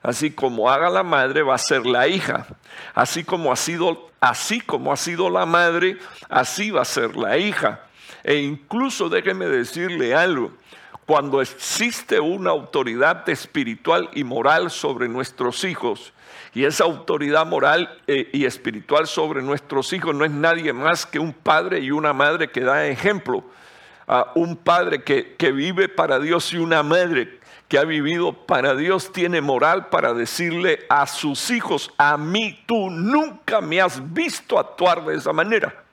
[0.02, 2.46] Así como haga la madre, va a ser la hija.
[2.94, 5.98] Así como ha sido, así como ha sido la madre,
[6.30, 7.80] así va a ser la hija.
[8.24, 10.52] E incluso déjeme decirle algo.
[11.08, 16.12] Cuando existe una autoridad espiritual y moral sobre nuestros hijos,
[16.52, 21.18] y esa autoridad moral eh, y espiritual sobre nuestros hijos no es nadie más que
[21.18, 23.42] un padre y una madre que da ejemplo
[24.34, 29.10] un padre que, que vive para Dios y una madre que ha vivido para Dios
[29.10, 35.06] tiene moral para decirle a sus hijos, a mí tú nunca me has visto actuar
[35.06, 35.87] de esa manera.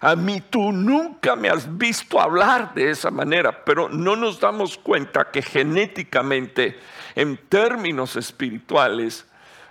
[0.00, 4.78] A mí tú nunca me has visto hablar de esa manera, pero no nos damos
[4.78, 6.78] cuenta que genéticamente,
[7.14, 9.26] en términos espirituales,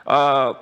[0.05, 0.53] uh,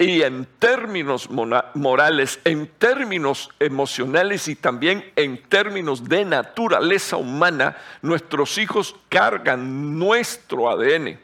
[0.00, 1.28] y en términos
[1.74, 10.70] morales, en términos emocionales y también en términos de naturaleza humana, nuestros hijos cargan nuestro
[10.70, 11.20] ADN.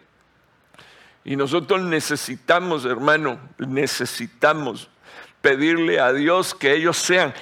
[1.24, 4.90] Y nosotros necesitamos, hermano, necesitamos
[5.40, 7.32] pedirle a Dios que ellos sean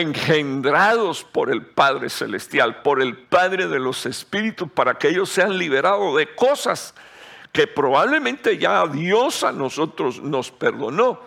[0.00, 5.56] engendrados por el Padre Celestial, por el Padre de los Espíritus, para que ellos sean
[5.56, 6.94] liberados de cosas
[7.52, 11.20] que probablemente ya Dios a nosotros nos perdonó.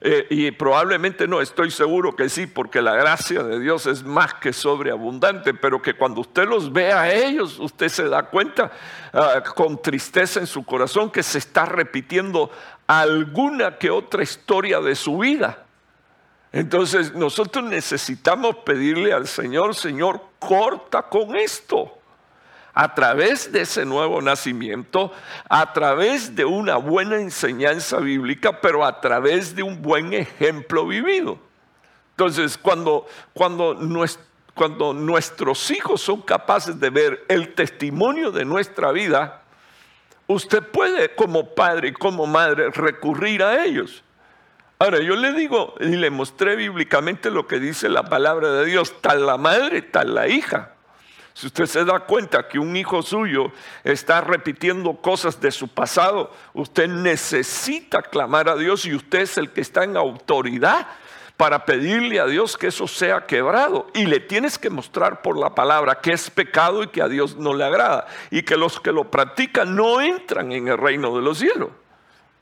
[0.00, 4.34] Eh, y probablemente no, estoy seguro que sí, porque la gracia de Dios es más
[4.34, 8.70] que sobreabundante, pero que cuando usted los ve a ellos, usted se da cuenta
[9.14, 12.50] ah, con tristeza en su corazón que se está repitiendo
[12.86, 15.63] alguna que otra historia de su vida.
[16.54, 21.98] Entonces nosotros necesitamos pedirle al Señor, Señor, corta con esto
[22.72, 25.10] a través de ese nuevo nacimiento,
[25.48, 31.40] a través de una buena enseñanza bíblica, pero a través de un buen ejemplo vivido.
[32.10, 33.74] Entonces, cuando, cuando,
[34.94, 39.42] nuestros hijos son capaces de ver el testimonio de nuestra vida,
[40.28, 44.04] usted puede como padre y como madre recurrir a ellos.
[44.78, 49.00] Ahora, yo le digo y le mostré bíblicamente lo que dice la palabra de Dios,
[49.00, 50.72] tal la madre, tal la hija.
[51.32, 53.50] Si usted se da cuenta que un hijo suyo
[53.82, 59.50] está repitiendo cosas de su pasado, usted necesita clamar a Dios y usted es el
[59.50, 60.86] que está en autoridad
[61.36, 63.88] para pedirle a Dios que eso sea quebrado.
[63.94, 67.36] Y le tienes que mostrar por la palabra que es pecado y que a Dios
[67.36, 68.06] no le agrada.
[68.30, 71.70] Y que los que lo practican no entran en el reino de los cielos.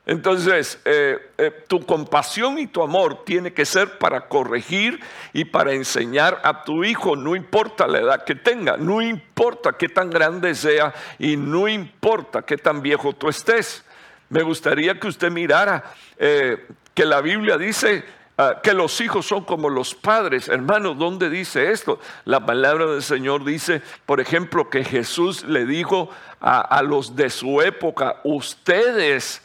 [0.05, 4.99] Entonces, eh, eh, tu compasión y tu amor tiene que ser para corregir
[5.33, 9.88] y para enseñar a tu hijo, no importa la edad que tenga, no importa qué
[9.88, 13.85] tan grande sea y no importa qué tan viejo tú estés.
[14.29, 15.85] Me gustaría que usted mirara
[16.19, 18.05] eh, que la Biblia dice
[18.42, 20.48] ah, que los hijos son como los padres.
[20.48, 22.00] Hermano, ¿dónde dice esto?
[22.24, 27.62] La palabra del Señor dice, por ejemplo, que Jesús le dijo a, los de su
[27.62, 29.42] época, ustedes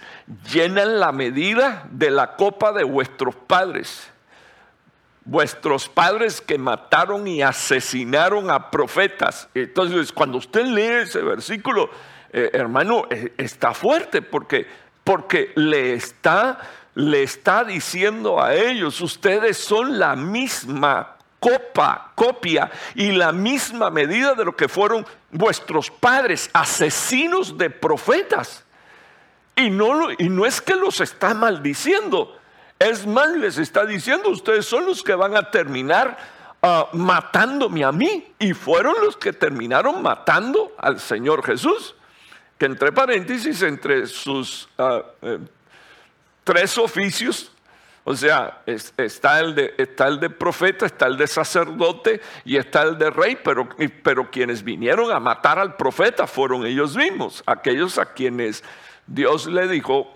[0.51, 4.09] llenan la medida de la copa de vuestros padres.
[5.23, 9.47] Vuestros padres que mataron y asesinaron a profetas.
[9.53, 11.89] Entonces, cuando usted lee ese versículo,
[12.31, 14.67] eh, hermano, eh, está fuerte porque,
[15.03, 16.59] porque le está,
[16.97, 24.33] le está diciendo a ellos, ustedes son la misma copa, copia y la misma medida
[24.33, 28.65] de lo que fueron vuestros padres, asesinos de profetas.
[29.55, 32.35] Y no, y no es que los está maldiciendo,
[32.79, 36.17] es más, les está diciendo, ustedes son los que van a terminar
[36.63, 38.33] ah, matándome a mí.
[38.39, 41.93] Y fueron los que terminaron matando al Señor Jesús.
[42.57, 45.39] que entre paréntesis, entre sus eh,
[46.47, 47.51] tres oficios,
[48.05, 52.83] o sea, está, el de, está el de profeta, está el de sacerdote y está
[52.83, 53.67] el de rey, pero,
[54.01, 58.63] pero quienes vinieron a matar al profeta fueron ellos mismos, aquellos a quienes
[59.05, 60.15] Dios le dijo,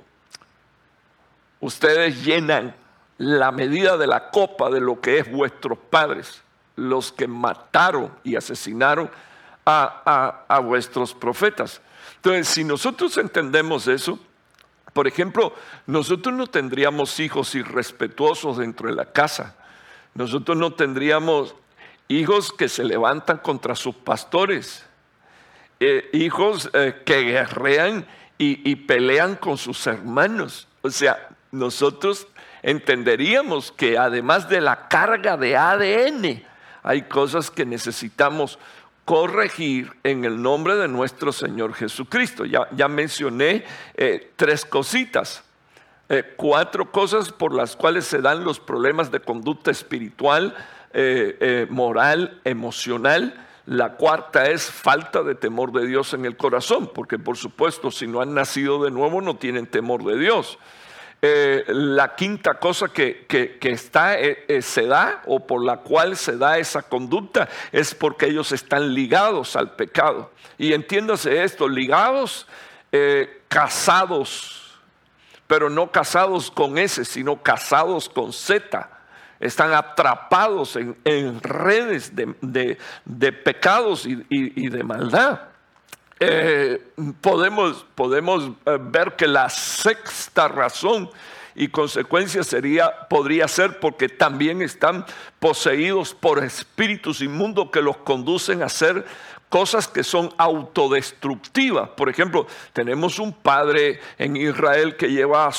[1.60, 2.74] ustedes llenan
[3.18, 6.42] la medida de la copa de lo que es vuestros padres,
[6.78, 9.12] los que mataron y asesinaron
[9.66, 11.82] a, a vuestros profetas.
[12.16, 14.18] Entonces, si nosotros entendemos eso,
[14.94, 15.54] por ejemplo,
[15.88, 19.56] nosotros no tendríamos hijos irrespetuosos dentro de la casa.
[20.14, 21.56] Nosotros no tendríamos
[22.10, 24.86] hijos que se levantan contra sus pastores,
[25.80, 28.06] eh, hijos eh, que guerrean
[28.38, 30.68] y, pelean con sus hermanos.
[30.82, 32.28] O sea, nosotros
[32.64, 36.44] entenderíamos que además de la carga de ADN,
[36.82, 38.58] hay cosas que necesitamos
[39.12, 42.46] corregir en el nombre de nuestro Señor Jesucristo.
[42.46, 45.44] Ya, ya mencioné eh, tres cositas,
[46.08, 50.56] eh, cuatro cosas por las cuales se dan los problemas de conducta espiritual,
[50.94, 53.46] eh, moral, emocional.
[53.66, 58.08] La cuarta es falta de temor de Dios en el corazón, porque por supuesto si
[58.08, 60.58] no han nacido de nuevo no tienen temor de Dios.
[61.24, 63.28] Eh, la quinta cosa que,
[63.62, 68.26] está, eh, eh, se da o por la cual se da esa conducta es porque
[68.26, 70.32] ellos están ligados al pecado.
[70.58, 72.48] Y entiéndase esto, ligados,
[73.48, 74.80] casados,
[75.46, 78.90] pero no casados con S, sino casados con Z.
[79.40, 85.51] Están atrapados en, redes de, pecados y de maldad.
[86.24, 86.80] Eh,
[87.20, 91.10] podemos, podemos eh, ver que la sexta razón
[91.56, 95.04] y consecuencia sería, podría ser porque también están
[95.40, 99.04] poseídos por espíritus inmundos que los conducen a hacer
[99.52, 101.90] cosas que son autodestructivas.
[101.90, 105.50] Por ejemplo, tenemos un padre en Israel que lleva a,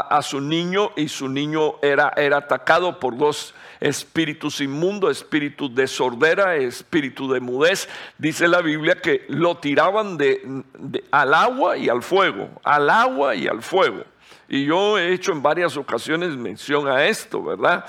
[0.00, 5.86] a, su niño y su niño era, era atacado por dos espíritus inmundos, espíritu de
[5.86, 7.88] sordera, espíritu de mudez.
[8.18, 10.64] Dice la Biblia que lo tiraban de,
[11.12, 14.02] al agua y al fuego, al agua y al fuego.
[14.48, 17.84] Y yo he hecho en varias ocasiones mención a esto, ¿verdad?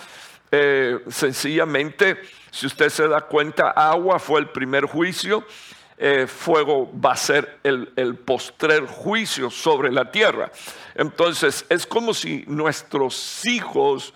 [0.56, 5.44] Eh, sencillamente, si usted se da cuenta, agua fue el primer juicio,
[5.98, 10.52] eh, fuego va a ser el, el, postrer juicio sobre la tierra.
[10.94, 14.14] Entonces, es como si nuestros hijos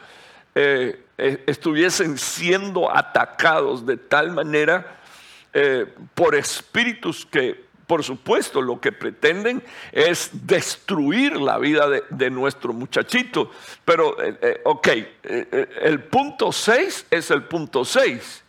[0.53, 4.95] eh, estuviesen siendo atacados de tal manera
[6.13, 13.49] por espíritus que, por supuesto, lo que pretenden es destruir la vida de, nuestro muchachito.
[13.85, 14.15] Pero,
[14.65, 14.87] ok,
[15.81, 18.43] el punto 6 es el punto 6.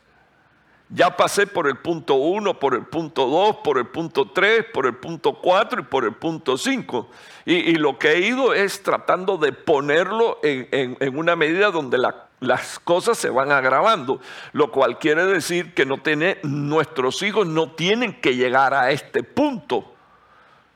[0.91, 4.87] Ya pasé por el punto 1, por el punto 2, por el punto 3, por
[4.87, 7.11] el punto 4 y por el punto 5.
[7.45, 11.99] Y, lo que he ido es tratando de ponerlo en, una medida donde
[12.41, 14.21] las cosas se van agravando.
[14.53, 16.01] Lo cual quiere decir que no
[16.43, 19.93] nuestros hijos no tienen que llegar a este punto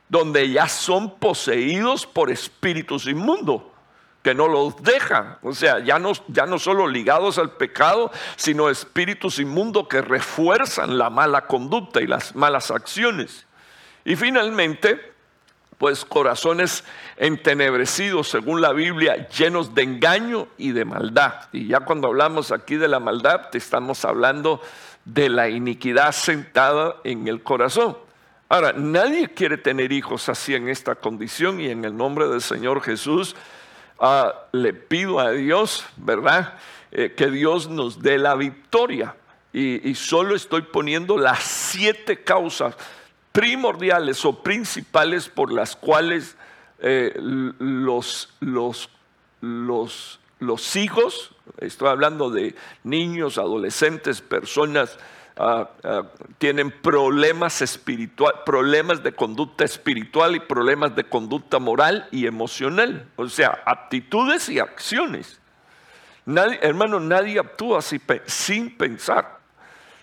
[0.09, 3.63] donde ya son poseídos por espíritus inmundos
[4.23, 5.37] que no los dejan.
[5.43, 10.97] O sea, ya no, ya no solo ligados al pecado, sino espíritus inmundos que refuerzan
[10.97, 13.45] la mala conducta y las malas acciones.
[14.05, 15.13] Y finalmente,
[15.77, 16.85] pues corazones
[17.17, 21.49] entenebrecidos, según la Biblia, llenos de engaño y de maldad.
[21.51, 24.61] Y ya cuando hablamos aquí de la maldad, te estamos hablando
[25.03, 27.97] de la iniquidad sentada en el corazón.
[28.47, 32.81] Ahora, nadie quiere tener hijos así en esta condición y en el nombre del Señor
[32.81, 33.35] Jesús
[33.99, 36.55] Ah, le pido a Dios, ¿verdad?
[36.91, 39.15] Eh, que Dios nos dé la victoria.
[39.55, 42.75] Y, solo estoy poniendo las siete causas
[43.31, 46.35] primordiales o principales por las cuales
[46.79, 48.89] eh, los, los,
[49.41, 54.97] los, los hijos, estoy hablando de niños, adolescentes, personas
[55.35, 56.03] Ah, ah,
[56.37, 63.27] tienen problemas espirituales, problemas de conducta espiritual y problemas de conducta moral y emocional, o
[63.27, 65.39] sea, actitudes y acciones.
[66.25, 69.39] hermano, nadie actúa sin pensar.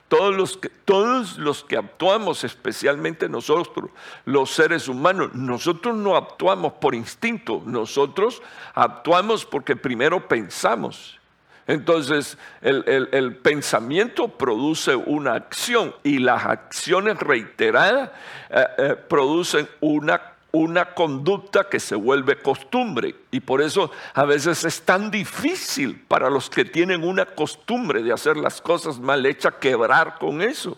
[0.09, 3.91] Todos los, que, todos los que actuamos, especialmente nosotros,
[4.25, 8.43] los seres humanos, nosotros no actuamos por instinto, nosotros
[8.75, 11.20] actuamos porque primero pensamos.
[11.67, 18.11] Entonces, el, pensamiento produce una acción y las acciones reiteradas
[18.51, 20.21] eh, eh, producen una,
[20.53, 23.15] una conducta que se vuelve costumbre.
[23.31, 28.13] Y por eso a veces es tan difícil para los que tienen una costumbre de
[28.13, 30.77] hacer las cosas mal hechas quebrar con eso.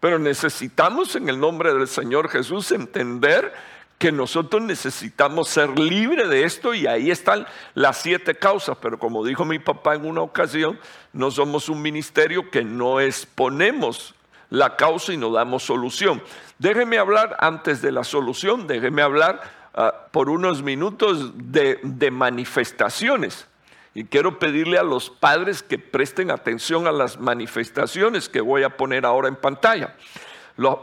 [0.00, 3.52] Pero necesitamos en el nombre del Señor Jesús entender
[4.00, 8.78] que nosotros necesitamos ser libres de esto y ahí están las siete causas.
[8.80, 10.80] Pero como dijo mi papá en una ocasión,
[11.12, 14.14] no somos un ministerio que no exponemos
[14.48, 16.22] la causa y no damos solución.
[16.58, 19.42] Déjeme hablar antes de la solución, déjeme hablar
[19.74, 23.46] ah, por unos minutos de manifestaciones.
[23.92, 28.78] Y quiero pedirle a los padres que presten atención a las manifestaciones que voy a
[28.78, 29.94] poner ahora en pantalla.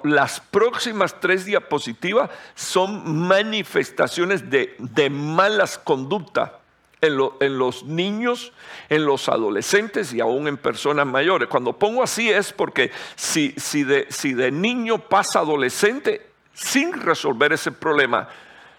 [0.03, 6.51] Las próximas tres diapositivas son manifestaciones de, malas conductas
[6.99, 8.53] en, los niños,
[8.89, 11.47] en los adolescentes y aún en personas mayores.
[11.47, 13.53] Cuando pongo así es porque si,
[13.84, 18.28] de, niño pasa adolescente sin resolver ese problema,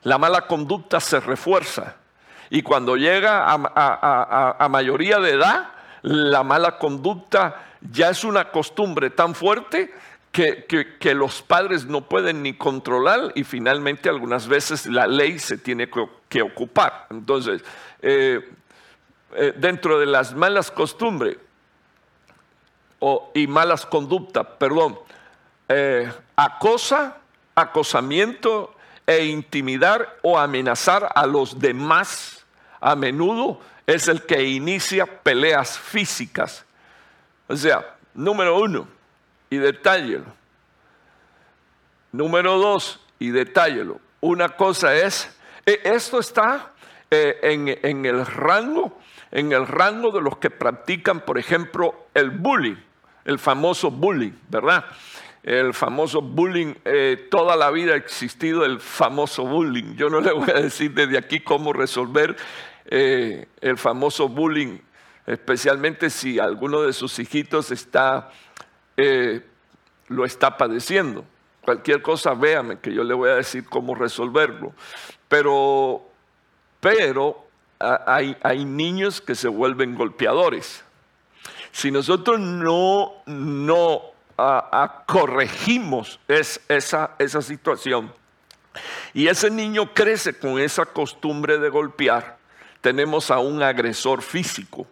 [0.03, 1.94] la mala conducta se refuerza
[2.51, 5.68] y cuando llega a, mayoría de edad,
[6.03, 9.92] la mala conducta ya es una costumbre tan fuerte
[10.33, 15.89] que, los padres no pueden ni controlar y finalmente algunas veces la ley se tiene
[16.29, 17.07] que, ocupar.
[17.11, 17.62] Entonces,
[18.03, 18.49] eh,
[19.35, 21.37] eh, dentro de las malas costumbres
[23.35, 24.99] y malas conductas, perdón,
[25.68, 27.18] eh, acosa,
[27.55, 28.74] acosamiento
[29.07, 32.45] e intimidar o amenazar a los demás
[32.81, 36.64] a menudo es el que inicia peleas físicas.
[37.49, 38.87] O sea, número uno,
[39.51, 40.26] y detállelo.
[42.12, 44.01] Número dos, y detállelo.
[44.20, 45.34] Una cosa es,
[45.66, 46.72] e, esto está
[47.11, 48.99] eh, en, en, el rango,
[49.30, 52.76] en el rango de los que practican, por ejemplo, el bullying,
[53.24, 54.84] el famoso bullying, ¿verdad?
[55.42, 59.94] el famoso bullying, eh, toda la vida ha existido el famoso bullying.
[59.94, 62.36] Yo no le voy a decir desde aquí cómo resolver
[62.84, 64.78] eh, el famoso bullying,
[65.26, 68.30] especialmente si alguno de sus hijitos está,
[68.99, 69.46] eh,
[70.09, 71.24] lo está padeciendo.
[71.62, 74.72] Cualquier cosa, véame, que yo le voy a decir cómo resolverlo.
[75.28, 76.03] Pero,
[76.80, 77.46] pero
[77.78, 80.84] hay, hay niños que se vuelven golpeadores.
[81.70, 84.03] Si nosotros no, no
[85.07, 88.12] corregimos esa, esa situación
[89.14, 92.38] y ese niño crece con esa costumbre de golpear,
[92.80, 94.86] tenemos a un agresor físico.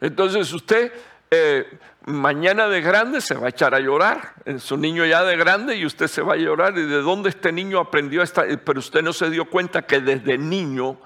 [0.00, 0.92] Entonces usted
[1.30, 5.76] eh, mañana de grande se va a echar a llorar, su niño ya de grande
[5.76, 6.76] y usted se va a llorar.
[6.76, 8.44] ¿Y de dónde este niño aprendió esta?
[8.64, 10.98] Pero usted no se dio cuenta que desde niño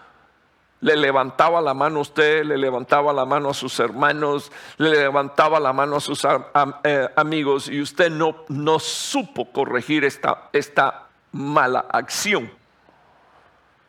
[0.80, 5.58] le levantaba la mano a usted, le levantaba la mano a sus hermanos, le levantaba
[5.58, 6.26] la mano a sus
[6.84, 12.50] eh, amigos y usted no, no supo corregir esta, esta mala acción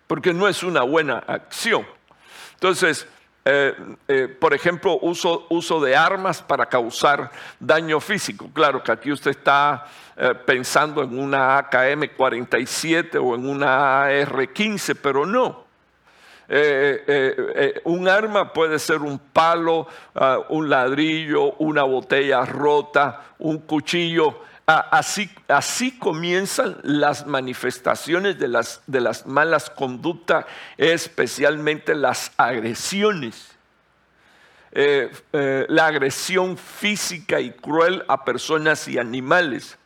[0.08, 1.86] porque no es una buena acción.
[2.54, 3.08] Entonces,
[3.50, 3.74] eh,
[4.10, 7.32] eh, por ejemplo, uso, uso, de armas para causar
[7.62, 8.50] daño físico.
[8.54, 9.86] Claro que aquí usted está
[10.18, 15.66] eh, pensando en una AKM-47 o en una AR-15, pero no.
[17.86, 24.42] un arma puede ser un palo, ah, un ladrillo, una botella rota, un cuchillo.
[24.70, 30.46] Así, comienzan las manifestaciones de las, de las malas conductas,
[30.76, 33.56] especialmente las agresiones.
[34.74, 39.78] Eh, eh, la agresión física y cruel a personas y animales.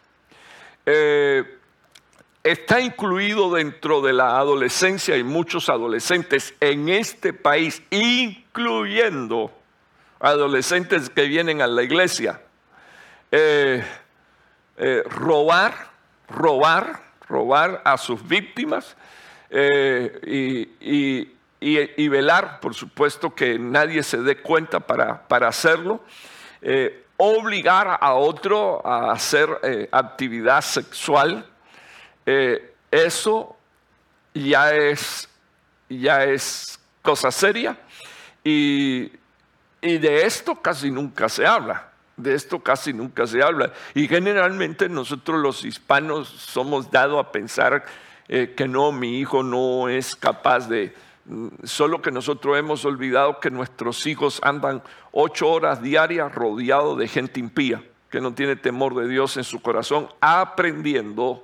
[0.88, 1.59] Eh,
[2.41, 9.53] está incluido dentro de la adolescencia y muchos adolescentes en este país, incluyendo
[10.19, 12.41] adolescentes que vienen a la iglesia.
[14.84, 15.91] Eh, robar,
[16.27, 18.97] robar, robar a sus víctimas
[19.51, 21.29] eh,
[21.59, 26.03] y, velar, por supuesto, que nadie se dé cuenta para, para hacerlo.
[26.63, 31.45] Eh, obligar a otro a hacer actividad sexual,
[32.89, 33.55] eso
[34.34, 35.29] ya es,
[35.89, 37.77] ya es cosa seria
[38.43, 39.11] y,
[39.79, 41.90] y de esto casi nunca se habla.
[42.18, 43.74] De esto casi nunca se habla.
[43.93, 47.86] Y generalmente nosotros los hispanos somos dados a pensar
[48.28, 50.93] eh, que no, mi hijo no es capaz de...
[51.26, 54.82] Mm, solo que nosotros hemos olvidado que nuestros hijos andan
[55.12, 59.62] ocho horas diarias rodeados de gente impía, que no tiene temor de Dios en su
[59.62, 61.43] corazón, aprendiendo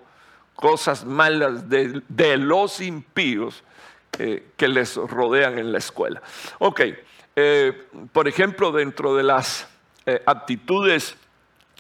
[0.56, 3.64] cosas malas de, los impíos
[4.18, 6.22] eh, que les rodean en la escuela.
[6.60, 6.82] Ok,
[7.36, 9.68] eh, por ejemplo, dentro de las
[10.10, 11.18] eh, actitudes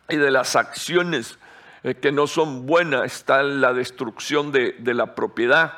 [0.10, 1.40] y de las acciones
[1.82, 5.76] eh, que no son buenas está la destrucción de, la propiedad.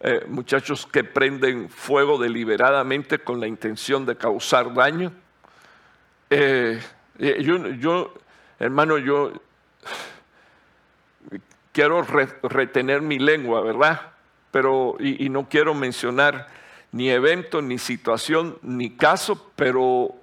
[0.00, 5.12] Eh, muchachos que prenden fuego deliberadamente con la intención de causar daño.
[7.18, 8.14] yo,
[8.58, 9.34] hermano, yo
[11.72, 14.12] quiero retener mi lengua, ¿verdad?
[14.50, 16.48] Pero, y, no quiero mencionar
[16.90, 20.14] ni evento, ni situación, ni caso, pero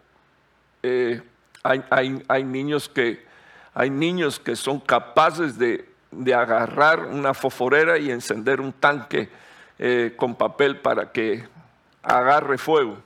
[0.82, 1.22] eh,
[1.64, 3.26] hay, niños que,
[3.74, 5.88] hay niños que son capaces de,
[6.34, 9.30] agarrar una foforera y encender un tanque
[9.78, 11.48] eh, con papel para que
[12.02, 12.98] agarre fuego.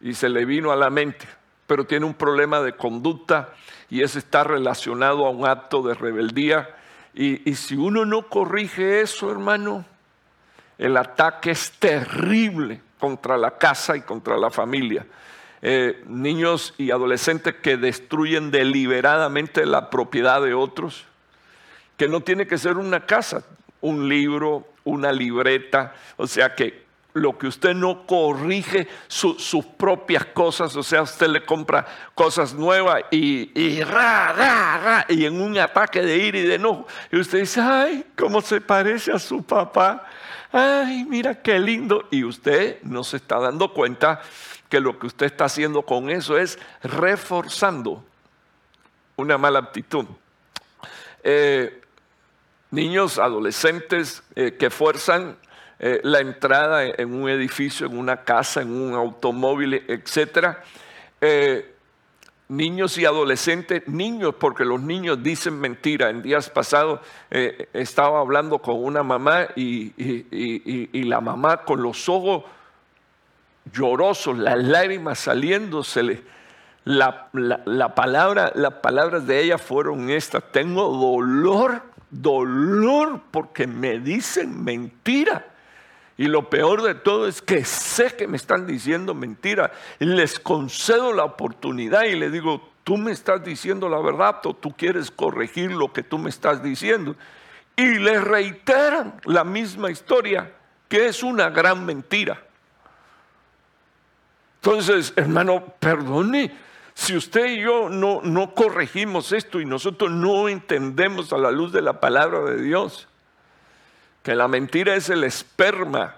[0.00, 1.26] Y se le vino a la mente,
[1.66, 3.54] pero tiene un problema de conducta
[3.88, 6.76] y ese está relacionado a un acto de rebeldía.
[7.14, 9.86] Y, y si uno no corrige eso, hermano,
[10.76, 15.06] el ataque es terrible contra la casa y contra la familia.
[15.66, 21.06] Eh, niños y adolescentes que destruyen deliberadamente la propiedad de otros,
[21.96, 23.46] que no tiene que ser una casa,
[23.80, 26.84] un libro, una libreta, o sea que
[27.14, 33.02] lo que usted no corrige sus propias cosas, o sea, usted le compra cosas nuevas
[33.10, 37.16] y, y, ra, ra, ra, y en un ataque de ira y de enojo, y
[37.16, 40.04] usted dice, ay, cómo se parece a su papá,
[40.52, 44.20] ay, mira qué lindo, y usted no se está dando cuenta
[44.74, 48.02] que lo que usted está haciendo con eso es reforzando
[49.14, 50.04] una mala actitud.
[51.22, 51.80] Eh,
[52.72, 55.36] niños, adolescentes eh, que fuerzan
[55.78, 60.56] eh, la entrada en un edificio, en una casa, en un automóvil, etc.
[62.48, 66.10] niños y adolescentes, niños, porque los niños dicen mentira.
[66.10, 66.98] En días pasados
[67.30, 72.42] estaba hablando con una mamá y la mamá con los ojos
[73.72, 76.22] llorosos, las lágrimas saliéndosele.
[76.84, 84.62] La, la, palabra, las palabras de ella fueron estas, tengo dolor, dolor porque me dicen
[84.62, 85.46] mentira.
[86.16, 89.72] Y lo peor de todo es que sé que me están diciendo mentira.
[89.98, 94.76] Les concedo la oportunidad y le digo, tú me estás diciendo la verdad o tú
[94.76, 97.16] quieres corregir lo que tú me estás diciendo.
[97.76, 100.52] Y le reiteran la misma historia,
[100.88, 102.40] que es una gran mentira.
[104.64, 106.50] Entonces, hermano, perdone,
[106.94, 111.82] si usted y yo no, corregimos esto y nosotros no entendemos a la luz de
[111.82, 113.06] la palabra de Dios,
[114.22, 116.16] que la mentira es el esperma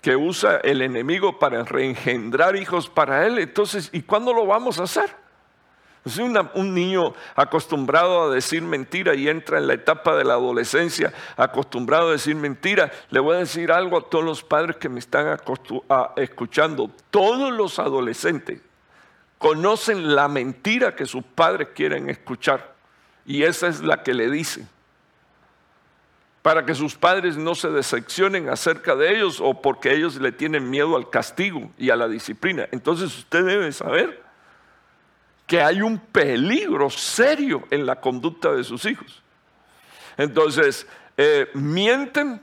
[0.00, 4.84] que usa el enemigo para reengendrar hijos para él, entonces, ¿y cuándo lo vamos a
[4.84, 5.10] hacer?
[6.04, 11.12] Es un niño acostumbrado a decir mentira y entra en la etapa de la adolescencia
[11.36, 12.90] acostumbrado a decir mentira.
[13.10, 15.38] Le voy a decir algo a todos los padres que me están
[16.16, 16.90] escuchando.
[17.10, 18.60] Todos los adolescentes
[19.38, 22.74] conocen la mentira que sus padres quieren escuchar
[23.24, 24.68] y esa es la que le dicen.
[26.42, 30.68] Para que sus padres no se decepcionen acerca de ellos o porque ellos le tienen
[30.68, 32.66] miedo al castigo y a la disciplina.
[32.72, 34.20] Entonces usted debe saber
[35.46, 39.22] que hay un peligro serio en la conducta de sus hijos.
[40.16, 40.86] Entonces,
[41.16, 42.40] eh, mienten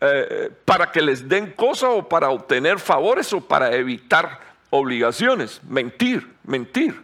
[0.00, 4.40] eh, para que les den cosas o para obtener favores o para evitar
[4.70, 5.60] obligaciones.
[5.64, 7.02] Mentir, mentir.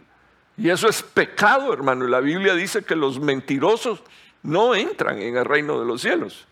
[0.57, 2.07] Y eso es pecado, hermano.
[2.07, 4.01] La Biblia dice que los mentirosos
[4.43, 6.45] no entran en el reino de los cielos.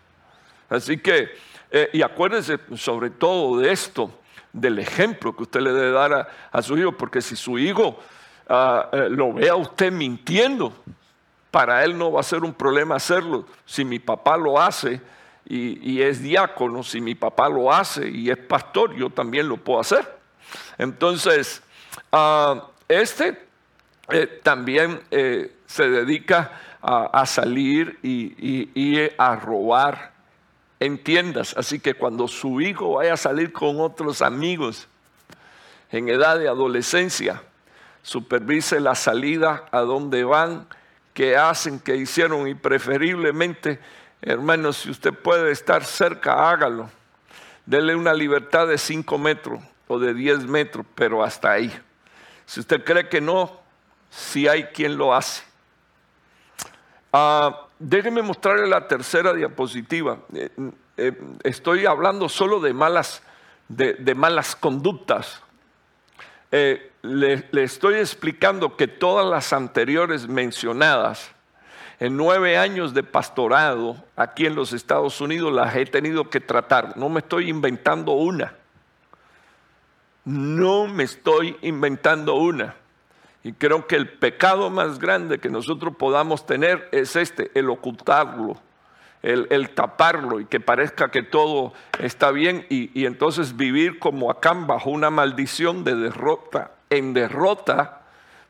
[0.68, 1.30] Así que,
[1.70, 4.20] eh, y acuérdense sobre todo de esto,
[4.52, 7.98] del ejemplo que usted le debe dar a su hijo, porque si su hijo
[8.48, 10.72] Ah, eh, lo vea usted mintiendo,
[11.50, 13.46] para él no va a ser un problema hacerlo.
[13.64, 15.00] Si mi papá lo hace
[15.46, 19.80] y, es diácono, si mi papá lo hace y es pastor, yo también lo puedo
[19.80, 20.18] hacer.
[20.78, 21.62] Entonces,
[22.12, 23.38] ah, este
[24.08, 28.34] eh, también eh, se dedica a, salir y,
[28.74, 30.12] y, a robar
[30.80, 31.54] en tiendas.
[31.56, 34.86] Así que cuando su hijo vaya a salir con otros amigos
[35.90, 37.42] en edad de adolescencia,
[38.04, 40.68] supervise la salida, a dónde van,
[41.14, 43.80] qué hacen, qué hicieron y preferiblemente,
[44.20, 46.90] hermanos, si usted puede estar cerca, hágalo.
[47.64, 51.72] Dele una libertad de 5 metros o de 10 metros, pero hasta ahí.
[52.44, 53.58] Si usted cree que no,
[54.10, 55.42] si hay quien lo hace.
[57.10, 60.18] Ah, déjeme mostrarle la tercera diapositiva.
[60.34, 60.50] Eh,
[60.98, 63.22] eh, estoy hablando solo de malas,
[63.68, 65.43] de malas conductas.
[66.56, 71.32] Eh, le, estoy explicando que todas las anteriores mencionadas,
[71.98, 76.96] en nueve años de pastorado aquí en los Estados Unidos, las he tenido que tratar.
[76.96, 78.54] No me estoy inventando una.
[80.24, 82.76] No me estoy inventando una.
[83.42, 88.60] Y creo que el pecado más grande que nosotros podamos tener es este, el ocultarlo
[89.24, 94.90] el, taparlo y que parezca que todo está bien y, entonces vivir como acá bajo
[94.90, 98.02] una maldición de derrota en derrota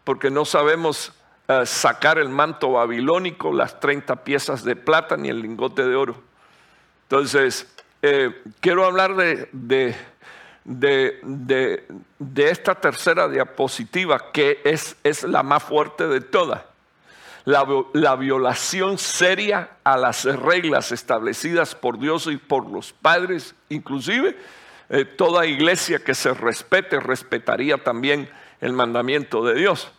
[0.03, 1.12] porque no sabemos
[1.47, 6.16] eh, sacar el manto babilónico, las 30 piezas de plata ni el lingote de oro.
[7.05, 7.72] Entonces,
[8.03, 16.09] eh, quiero hablar de, de, de, esta tercera diapositiva que es, es la más fuerte
[16.09, 16.62] de todas.
[17.45, 24.36] La, la, violación seria a las reglas establecidas por Dios y por los padres, inclusive
[24.88, 28.30] eh, toda iglesia que se respete respetaría también
[28.61, 29.90] el mandamiento de Dios.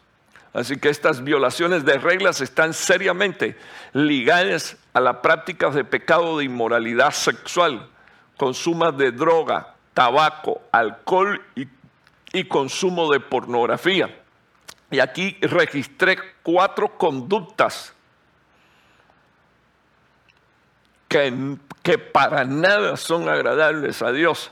[0.54, 3.58] Así que estas violaciones de reglas están seriamente
[3.94, 7.90] ligadas a la práctica de pecado de inmoralidad sexual,
[8.38, 11.42] consumo de droga, tabaco, alcohol
[12.32, 14.25] y consumo de pornografía.
[14.96, 17.94] Y aquí registré cuatro conductas
[21.10, 24.52] que, que para nada son agradables a Dios.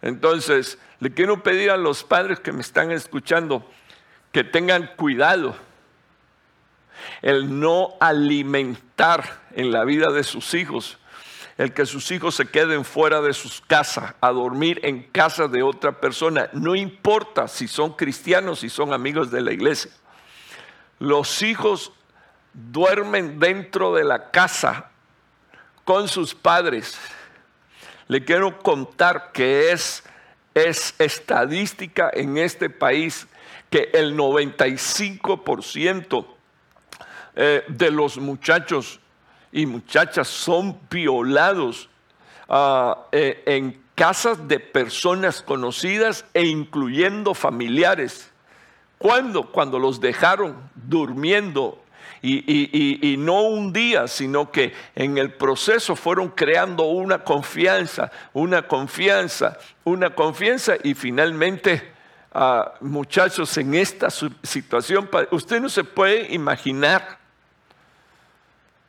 [0.00, 3.68] Entonces, le quiero pedir a los padres que me están escuchando
[4.30, 5.56] que tengan cuidado.
[7.20, 10.98] El no alimentar en la vida de sus hijos,
[11.58, 15.62] el que sus hijos se queden fuera de sus casas, a dormir en casa de
[15.62, 19.90] otra persona, no importa si son cristianos, si son amigos de la iglesia.
[20.98, 21.92] Los hijos
[22.52, 24.90] duermen dentro de la casa
[25.84, 26.98] con sus padres
[28.08, 30.02] le quiero contar que es,
[30.54, 33.26] es estadística en este país
[33.68, 36.26] que el 95%
[37.34, 39.00] eh, de los muchachos
[39.56, 41.88] y muchachas son violados
[42.46, 48.30] ah, eh, en casas de personas conocidas e incluyendo familiares.
[48.98, 49.50] ¿Cuándo?
[49.50, 51.82] Cuando los dejaron durmiendo
[52.20, 59.56] y, no un día, sino que en el proceso fueron creando una confianza, una confianza,
[59.84, 61.94] una confianza y finalmente,
[62.34, 67.25] ah, muchachos, en esta situación, usted no se puede imaginar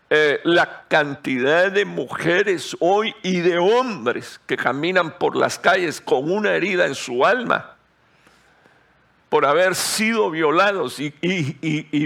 [0.09, 6.31] eh, la cantidad de mujeres hoy y de hombres que caminan por las calles con
[6.31, 7.77] una herida en su alma
[9.29, 11.11] por haber sido violados y,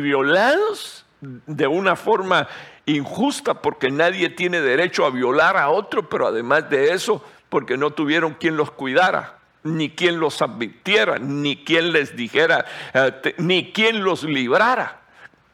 [0.01, 2.47] violados de una forma
[2.85, 7.91] injusta porque nadie tiene derecho a violar a otro, pero además de eso, porque no
[7.91, 14.03] tuvieron quien los cuidara, ni quien los advirtiera, ni quien les dijera, eh, ni quien
[14.03, 15.00] los librara.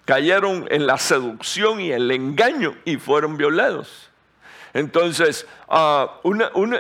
[0.08, 4.10] Cayeron en la seducción y el engaño y fueron violados.
[4.74, 6.22] Entonces, ah,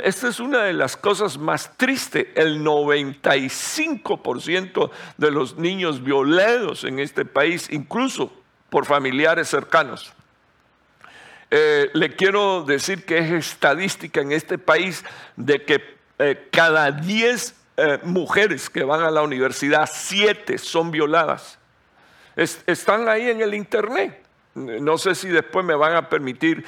[0.04, 2.28] esta es una de las cosas más tristes.
[2.36, 8.32] El 95% de los niños violados en este país, incluso
[8.70, 10.14] por familiares cercanos.
[11.52, 15.04] Eh, le quiero decir que es estadística en este país
[15.36, 21.60] de que eh, cada 10 eh, mujeres que van a la universidad, 7 son violadas.
[22.38, 24.24] Están ahí en el internet.
[24.56, 26.66] No sé si después me van a permitir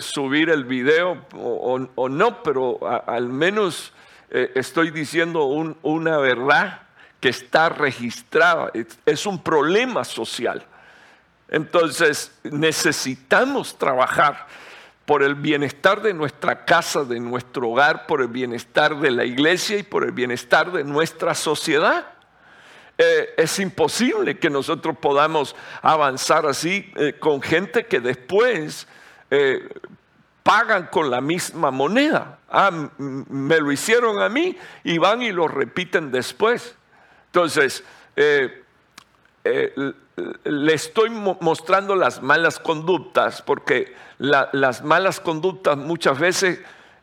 [0.00, 3.92] subir el video o, no, pero al menos
[4.30, 6.82] estoy diciendo una verdad
[7.20, 8.70] que está registrada.
[9.06, 10.64] es un problema social.
[11.50, 14.46] Entonces necesitamos trabajar
[15.04, 19.76] por el bienestar de nuestra casa, de nuestro hogar, por el bienestar de la iglesia
[19.76, 22.06] y por el bienestar de nuestra sociedad.
[23.02, 28.86] Eh, es imposible que nosotros podamos avanzar así eh, con gente que después
[29.30, 29.66] eh,
[30.42, 32.40] pagan con la misma moneda.
[32.50, 36.76] Ah, me lo hicieron a mí y van y lo repiten después.
[37.28, 37.84] Entonces,
[40.44, 46.60] le estoy mostrando las malas conductas, porque las malas conductas muchas veces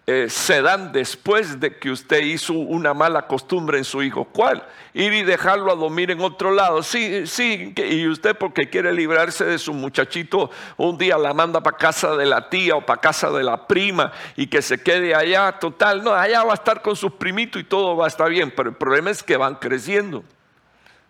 [0.09, 4.23] eh, se dan después de que usted hizo una mala costumbre en su hijo.
[4.23, 4.63] ¿Cuál?
[4.93, 6.81] Ir y dejarlo a dormir en otro lado.
[6.81, 11.75] Sí, sí, y usted porque quiere librarse de su muchachito, un día la manda para
[11.75, 15.59] casa de la tía o para casa de la prima y que se quede allá,
[15.59, 18.53] total, no, allá va a estar con sus primitos y todo va a estar bien,
[18.55, 20.23] pero el problema es que van creciendo.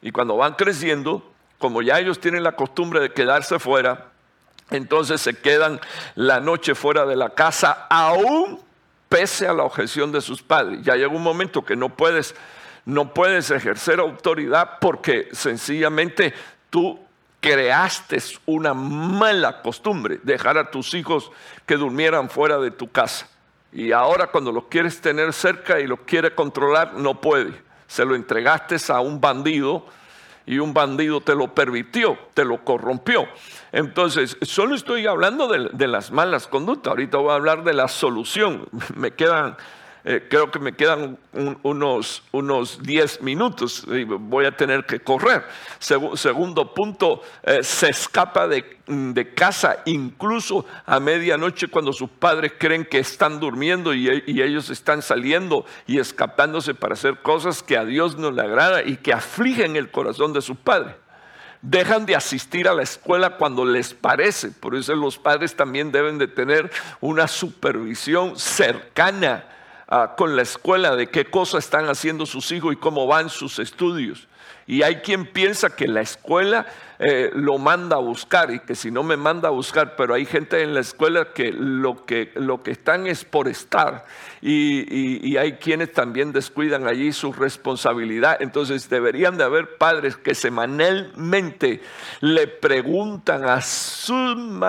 [0.01, 4.07] Y cuando van creciendo, como ya ellos tienen la costumbre de quedarse fuera,
[4.71, 5.79] entonces se quedan
[6.15, 8.65] la noche fuera de la casa, aún
[9.09, 10.79] pese a la objeción de sus padres.
[10.83, 12.35] Ya llega un momento que no puedes,
[12.85, 16.33] no puedes ejercer autoridad porque sencillamente
[16.69, 16.99] tú
[17.39, 21.31] creaste una mala costumbre, dejar a tus hijos
[21.65, 23.27] que durmieran fuera de tu casa.
[23.71, 27.53] Y ahora cuando los quieres tener cerca y los quieres controlar, no puede.
[27.87, 29.85] Se lo entregaste a un bandido
[30.45, 33.27] y un bandido te lo permitió, te lo corrompió.
[33.77, 36.89] Entonces, solo estoy hablando de, las malas conductas.
[36.89, 38.67] Ahorita voy a hablar de la solución.
[38.95, 39.55] Me quedan
[40.03, 41.17] eh, creo que me quedan
[41.63, 45.43] unos, unos 10 minutos y voy a tener que correr.
[45.79, 52.85] segundo punto, eh, se escapa de, de, casa incluso a medianoche cuando sus padres creen
[52.85, 57.83] que están durmiendo y, y, ellos están saliendo y escapándose para hacer cosas que a
[57.83, 60.95] Dios no le agrada y que afligen el corazón de sus padres
[61.61, 64.51] dejan de asistir a la escuela cuando les parece.
[64.51, 69.45] Por eso los padres también deben de tener una supervisión cercana
[69.87, 73.59] ah, con la escuela de qué cosas están haciendo sus hijos y cómo van sus
[73.59, 74.27] estudios.
[74.65, 76.65] Y hay quien piensa que la escuela
[76.99, 80.25] eh, lo manda a buscar y que si no me manda a buscar, pero hay
[80.25, 84.05] gente en la escuela que lo que, lo que están es por estar
[84.41, 88.37] y, hay quienes también descuidan allí su responsabilidad.
[88.39, 91.81] Entonces deberían de haber padres que semanalmente
[92.21, 93.59] le preguntan a,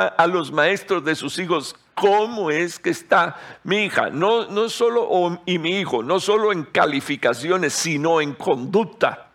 [0.08, 5.40] a los maestros de sus hijos cómo es que está mi hija, no, no solo
[5.46, 9.27] y mi hijo, no solo en calificaciones, sino en conducta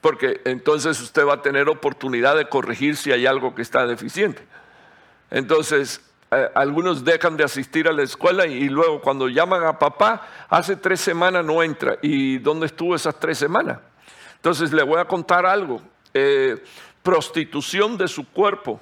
[0.00, 4.42] porque entonces usted va a tener oportunidad de corregir si hay algo que está deficiente.
[5.30, 10.26] Entonces, eh, algunos dejan de asistir a la escuela y, luego cuando llaman a papá,
[10.48, 11.98] hace tres semanas no entra.
[12.02, 13.78] ¿Y dónde estuvo esas tres semanas?
[14.36, 15.82] Entonces, le voy a contar algo.
[16.14, 16.62] Eh,
[17.02, 18.80] prostitución de su cuerpo,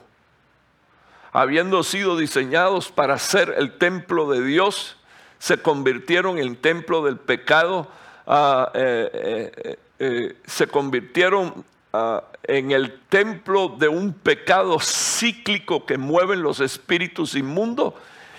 [1.32, 4.96] habiendo sido diseñados para ser el templo de Dios,
[5.38, 7.88] se convirtieron en templo del pecado.
[8.26, 16.42] Ah, eh, eh, se convirtieron ah, en el templo de un pecado cíclico que mueven
[16.42, 17.94] los espíritus inmundos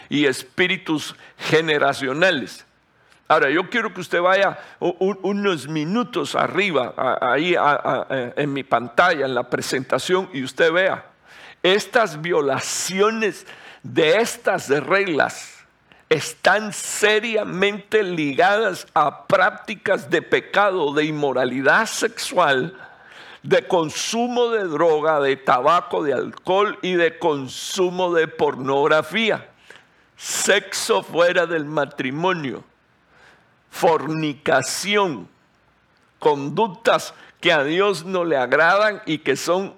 [0.10, 2.66] y espíritus generacionales.
[3.28, 7.56] Ahora, yo quiero que usted vaya unos minutos arriba, ahí
[8.36, 11.06] en mi pantalla, en la presentación, y usted vea
[11.62, 13.46] estas violaciones
[13.84, 15.59] de estas reglas
[16.10, 22.76] están seriamente ligadas a prácticas de pecado, de inmoralidad sexual,
[23.44, 29.50] de consumo de droga, de tabaco, de alcohol y de consumo de pornografía.
[30.18, 32.64] Sexo fuera del matrimonio,
[33.70, 35.30] fornicación,
[36.18, 39.76] conductas que a Dios no le agradan y que son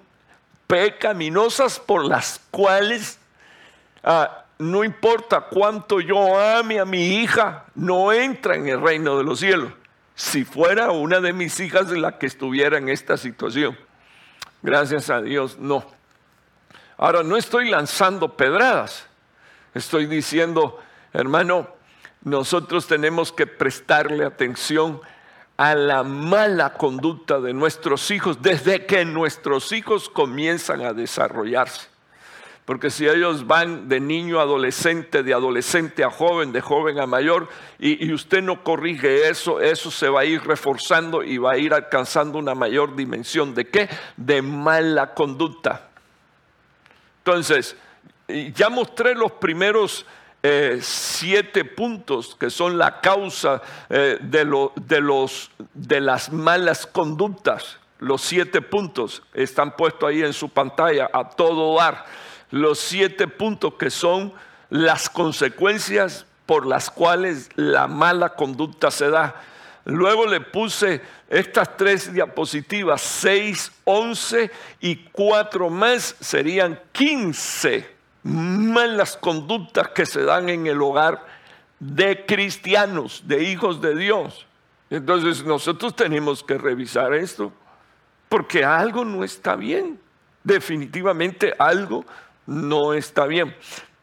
[0.66, 3.18] pecaminosas por las cuales
[4.02, 9.24] ah, no importa cuánto yo ame a mi hija, no entra en el reino de
[9.24, 9.72] los cielos.
[10.14, 13.76] Si fuera una de mis hijas la que estuviera en esta situación.
[14.62, 15.84] Gracias a Dios, no.
[16.96, 19.06] Ahora, no estoy lanzando pedradas.
[19.74, 20.78] Estoy diciendo,
[21.12, 21.68] hermano,
[22.22, 25.00] nosotros tenemos que prestarle atención
[25.56, 31.91] a la mala conducta de nuestros hijos desde que nuestros hijos comienzan a desarrollarse.
[32.64, 37.06] Porque si ellos van de niño a adolescente, de adolescente a joven, de joven a
[37.06, 37.48] mayor,
[37.78, 41.74] y, usted no corrige eso, eso se va a ir reforzando y va a ir
[41.74, 43.52] alcanzando una mayor dimensión.
[43.54, 43.88] ¿De qué?
[44.16, 45.88] De mala conducta.
[47.18, 47.76] Entonces,
[48.54, 50.06] ya mostré los primeros
[50.44, 53.60] eh, siete puntos que son la causa
[53.90, 57.78] eh, de, los, de las malas conductas.
[57.98, 62.04] Los siete puntos están puestos ahí en su pantalla a todo dar
[62.52, 64.32] los siete puntos que son
[64.70, 69.34] las consecuencias por las cuales la mala conducta se da.
[69.84, 74.50] Luego le puse estas tres diapositivas, seis, once
[74.80, 77.90] y cuatro más, serían quince
[78.22, 81.24] malas conductas que se dan en el hogar
[81.80, 84.46] de cristianos, de hijos de Dios.
[84.90, 87.52] Entonces nosotros tenemos que revisar esto,
[88.28, 89.98] porque algo no está bien.
[90.44, 92.04] Definitivamente algo
[92.46, 93.54] no está bien.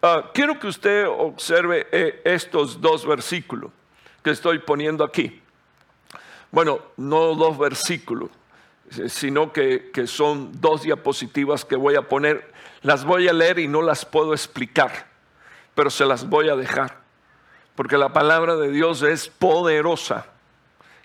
[0.01, 3.71] Ah, quiero que usted observe eh, estos dos versículos
[4.23, 5.41] que estoy poniendo aquí.
[6.51, 8.29] Bueno, no dos versículos,
[8.97, 12.51] eh, sino que, que son dos diapositivas que voy a poner.
[12.81, 15.07] Las voy a leer y no las puedo explicar,
[15.75, 16.99] pero se las voy a dejar.
[17.75, 20.27] Porque la palabra de Dios es poderosa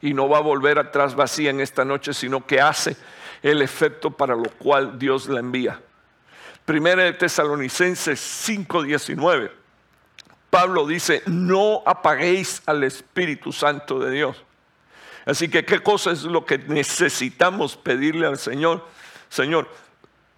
[0.00, 2.96] y no va a volver atrás vacía en esta noche, sino que hace
[3.42, 5.80] el efecto para lo cual Dios la envía.
[6.64, 9.50] Primera de Tesalonicenses 5:19.
[10.48, 14.44] Pablo dice, no apaguéis al Espíritu Santo de Dios.
[15.26, 18.86] Así que, ¿qué cosa es lo que necesitamos pedirle al Señor?
[19.28, 19.68] Señor,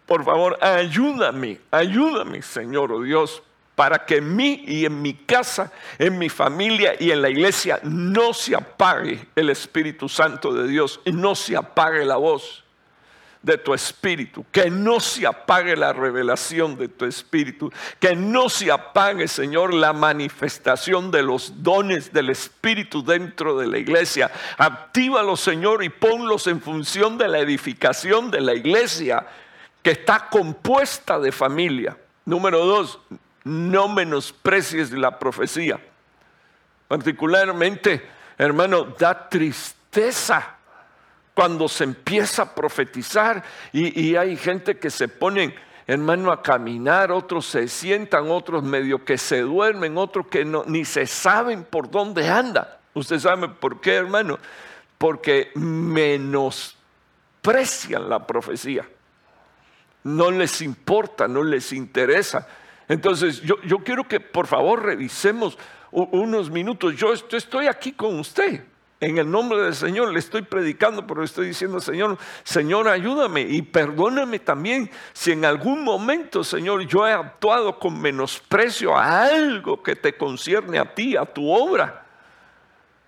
[0.06, 3.42] por favor, ayúdame, ayúdame, Señor oh Dios,
[3.74, 7.78] para que en mí y en mi casa, en mi familia y en la iglesia
[7.82, 12.64] no se apague el Espíritu Santo de Dios y no se apague la voz
[13.46, 18.72] de tu espíritu, que no se apague la revelación de tu espíritu, que no se
[18.72, 24.32] apague, Señor, la manifestación de los dones del espíritu dentro de la iglesia.
[24.58, 29.24] Actívalos, Señor, y ponlos en función de la edificación de la iglesia
[29.80, 31.96] que está compuesta de familia.
[32.24, 32.98] Número dos,
[33.44, 35.78] no menosprecies la profecía.
[36.88, 38.04] Particularmente,
[38.38, 40.55] hermano, da tristeza
[41.36, 45.54] cuando se empieza a profetizar y, hay gente que se pone,
[45.86, 50.86] hermano, a caminar, otros se sientan, otros medio que se duermen, otros que no, ni
[50.86, 52.80] se saben por dónde anda.
[52.94, 54.38] Usted sabe por qué, hermano,
[54.96, 58.88] porque menosprecian la profecía.
[60.04, 62.48] No les importa, no les interesa.
[62.88, 65.58] Entonces, yo, yo quiero que por favor revisemos
[65.90, 66.96] unos minutos.
[66.96, 68.64] Yo estoy aquí con usted.
[68.98, 73.60] En el nombre del Señor le estoy predicando, pero estoy diciendo, Señor, Señor, ayúdame y
[73.60, 79.96] perdóname también si en algún momento, Señor, yo he actuado con menosprecio a algo que
[79.96, 82.04] te concierne a ti, a tu obra.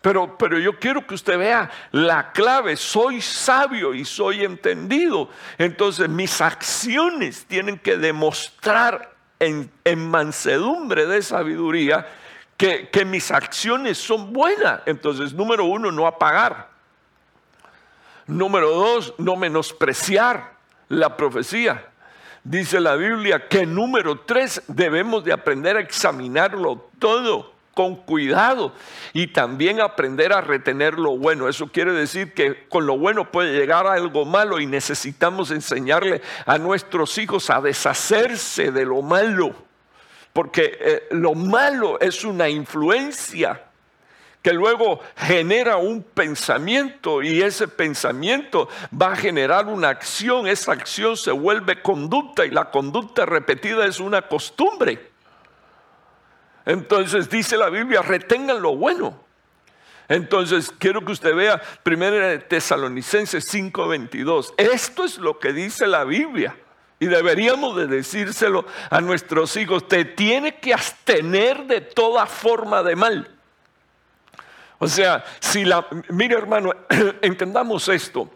[0.03, 5.30] Pero, pero yo quiero que usted vea la clave, soy sabio y soy entendido.
[5.57, 12.07] Entonces mis acciones tienen que demostrar en mansedumbre de sabiduría
[12.59, 14.80] que, mis acciones son buenas.
[14.84, 16.68] Entonces, número uno, no apagar.
[18.26, 20.52] Número dos, no menospreciar
[20.88, 21.86] la profecía.
[22.42, 28.72] Dice la Biblia que número tres, debemos de aprender a examinarlo todo con cuidado
[29.12, 31.48] y también aprender a retener lo bueno.
[31.48, 36.22] Eso quiere decir que con lo bueno puede llegar a algo malo y necesitamos enseñarle
[36.44, 39.67] a nuestros hijos a deshacerse de lo malo
[40.32, 43.64] porque eh, lo malo es una influencia
[44.42, 51.16] que luego genera un pensamiento y ese pensamiento va a generar una acción, esa acción
[51.16, 55.10] se vuelve conducta y la conducta repetida es una costumbre.
[56.64, 59.18] Entonces dice la Biblia, retengan lo bueno.
[60.08, 64.54] Entonces quiero que usted vea 1 Tesalonicenses 5:22.
[64.56, 66.56] Esto es lo que dice la Biblia.
[67.01, 72.96] Y deberíamos de decírselo a nuestros hijos, te tiene que abstener de toda forma de
[72.96, 73.30] mal.
[74.78, 76.72] O sea, si la, mire hermano,
[77.22, 78.30] entendamos esto.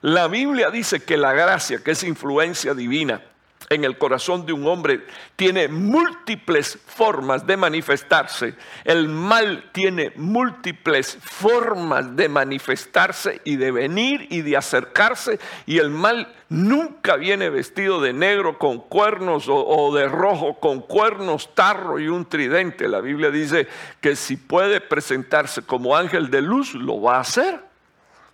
[0.00, 3.22] La Biblia dice que la gracia, que es influencia divina,
[3.70, 5.04] en el corazón de un hombre
[5.36, 8.54] tiene múltiples formas de manifestarse.
[8.84, 15.38] El mal tiene múltiples formas de manifestarse y de venir y de acercarse.
[15.66, 21.54] Y el mal nunca viene vestido de negro con cuernos o, de rojo con cuernos,
[21.54, 22.88] tarro y un tridente.
[22.88, 23.68] La Biblia dice
[24.00, 27.60] que si puede presentarse como ángel de luz, lo va a hacer.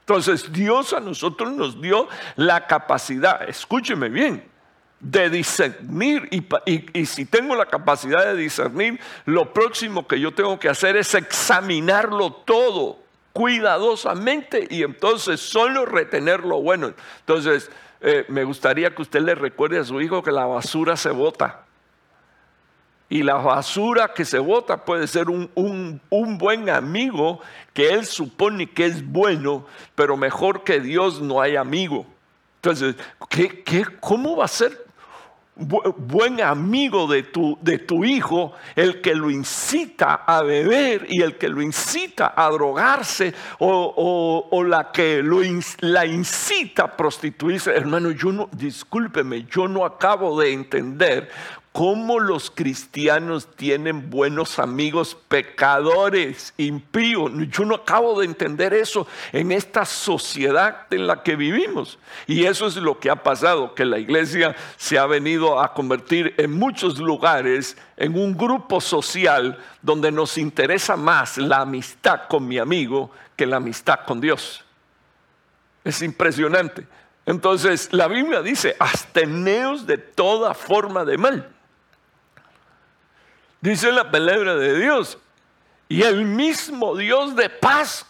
[0.01, 2.07] Entonces Dios a nosotros nos dio
[2.37, 4.54] la capacidad, escúcheme bien,
[5.05, 10.71] de discernir y, si tengo la capacidad de discernir, lo próximo que yo tengo que
[10.71, 12.99] hacer es examinarlo todo
[13.35, 16.95] cuidadosamente y entonces solo retener lo bueno.
[17.21, 21.11] Entonces, eh, me gustaría que usted le recuerde a su hijo que la basura se
[21.11, 21.67] bota.
[23.11, 27.41] Y la basura que se bota puede ser un, un, buen amigo
[27.75, 32.07] que él supone que es bueno, pero mejor que Dios no hay amigo.
[32.57, 32.97] Entonces,
[33.29, 34.84] ¿qué, qué, ¿cómo va a ser
[35.57, 41.39] buen amigo de tu, de tu hijo, el que lo incita a beber y el
[41.39, 45.41] que lo incita a drogarse o, la que lo,
[45.81, 47.71] la incita a prostituirse.
[47.71, 51.31] Hermano, yo no, discúlpeme, yo no acabo de entender
[51.75, 57.33] cómo los cristianos tienen buenos amigos pecadores, impíos.
[57.51, 61.99] Yo no acabo de entender eso en esta sociedad en la que vivimos.
[62.29, 66.33] Y eso es lo que ha pasado, que la iglesia se ha venido a convertir
[66.39, 72.59] en muchos lugares en un grupo social donde nos interesa más la amistad con mi
[72.59, 74.65] amigo que la amistad con Dios.
[75.83, 76.87] Es impresionante.
[77.27, 81.54] Entonces la Biblia dice, absteneos de toda forma de mal.
[83.65, 85.17] Dice la palabra de Dios.
[85.89, 88.05] Y el mismo Dios de paz,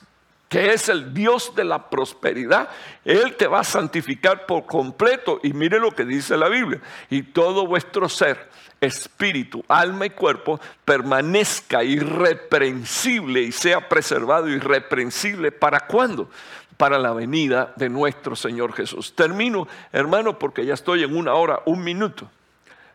[0.49, 2.69] que es el Dios de la prosperidad,
[3.05, 5.39] Él te va a santificar por completo.
[5.45, 6.81] Y mire lo que dice la Biblia.
[7.09, 8.51] Y todo vuestro ser,
[8.81, 15.53] espíritu, alma y cuerpo, permanezca irreprensible y sea preservado irreprensible.
[15.53, 16.29] ¿Para cuándo?
[16.77, 19.15] Para la venida de nuestro Señor Jesús.
[19.15, 22.29] Termino, hermano, porque ya estoy en una hora, un minuto.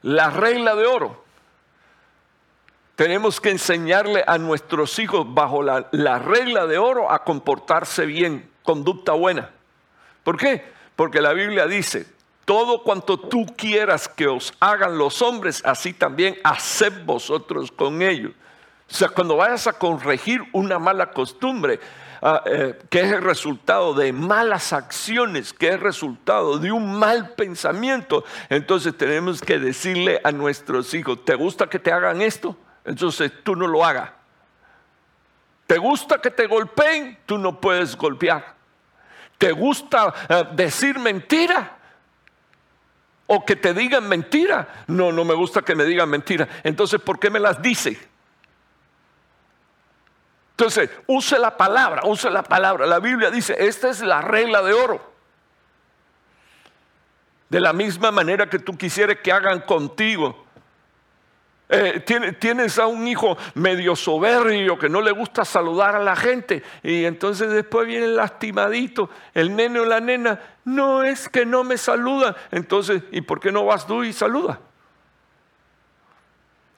[0.01, 1.28] La regla de oro
[2.99, 9.13] tenemos que enseñarle a nuestros hijos bajo la, regla de oro a comportarse bien, conducta
[9.13, 9.51] buena.
[10.21, 10.65] ¿Por qué?
[10.97, 12.05] Porque la Biblia dice,
[12.43, 18.33] todo cuanto tú quieras que os hagan los hombres, así también haced vosotros con ellos.
[18.91, 21.79] O sea, cuando vayas a corregir una mala costumbre,
[22.21, 27.29] ah, eh, que es el resultado de malas acciones, que es resultado de un mal
[27.29, 32.57] pensamiento, entonces tenemos que decirle a nuestros hijos, ¿te gusta que te hagan esto?
[32.89, 34.09] Entonces tú no lo hagas.
[35.67, 37.19] ¿Te gusta que te golpeen?
[37.27, 38.55] Tú no puedes golpear.
[39.37, 41.77] ¿Te gusta eh, decir mentira?
[43.27, 44.85] ¿O que te digan mentira?
[44.87, 46.47] No, no me gusta que me digan mentira.
[46.63, 47.99] Entonces, ¿por qué me las dice?
[50.57, 52.87] Entonces, use la palabra, use la palabra.
[52.87, 55.13] La Biblia dice, esta es la regla de oro.
[57.49, 60.47] De la misma manera que tú quisieras que hagan contigo,
[61.71, 61.99] eh,
[62.39, 67.05] tienes a un hijo medio soberbio que no le gusta saludar a la gente y
[67.05, 72.35] entonces después viene lastimadito el nene o la nena, no es que no me saluda,
[72.49, 74.59] entonces, ¿y por qué no vas tú y saluda?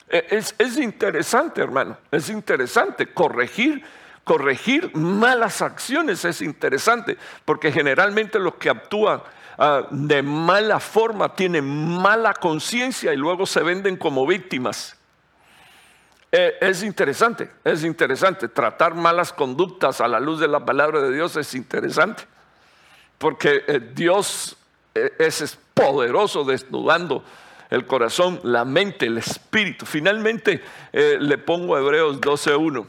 [0.10, 3.84] E, es, es interesante, hermano, es interesante corregir
[4.24, 9.22] corregir malas acciones es interesante, porque generalmente los que actúan
[9.64, 14.98] Ah, de mala forma, tienen mala conciencia y luego se venden como víctimas.
[16.32, 18.48] Eh, es interesante, es interesante.
[18.48, 22.24] Tratar malas conductas a la luz de la palabra de Dios es interesante,
[23.20, 24.58] porque eh, Dios
[24.96, 27.24] eh, es poderoso desnudando
[27.70, 29.86] el corazón, la mente, el espíritu.
[29.86, 32.84] Finalmente le pongo Hebreos 12.1.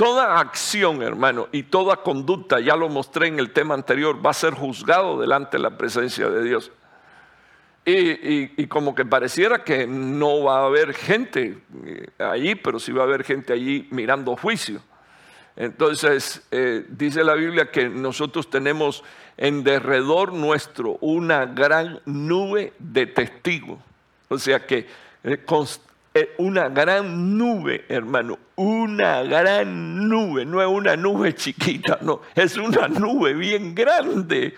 [0.00, 4.32] Toda acción, hermano, y toda conducta, ya lo mostré en el tema anterior, va a
[4.32, 6.72] ser juzgado delante de la presencia de Dios.
[7.84, 13.02] Y, como que pareciera que no va a haber gente eh, allí, pero sí va
[13.02, 14.80] a haber gente allí mirando juicio.
[15.54, 19.04] Entonces, eh, dice la Biblia que nosotros tenemos
[19.36, 23.78] en derredor nuestro una gran nube de testigos.
[24.30, 24.86] O sea que
[25.24, 25.44] eh,
[26.38, 32.88] una gran nube, hermano, una gran nube, no es una nube chiquita, no, es una
[32.88, 34.54] nube bien grande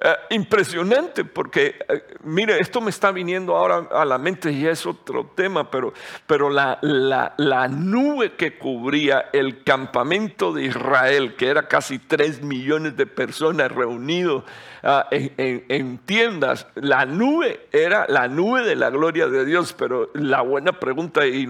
[0.00, 4.84] eh, impresionante porque, eh, mire, esto me está viniendo ahora a la mente y es
[4.86, 5.94] otro tema, pero,
[6.26, 12.96] pero la, la, nube que cubría el campamento de Israel, que era casi tres millones
[12.96, 14.42] de personas reunidos
[14.82, 20.42] ah, en, tiendas, la nube era la nube de la gloria de Dios, pero la
[20.42, 21.48] buena pregunta, y,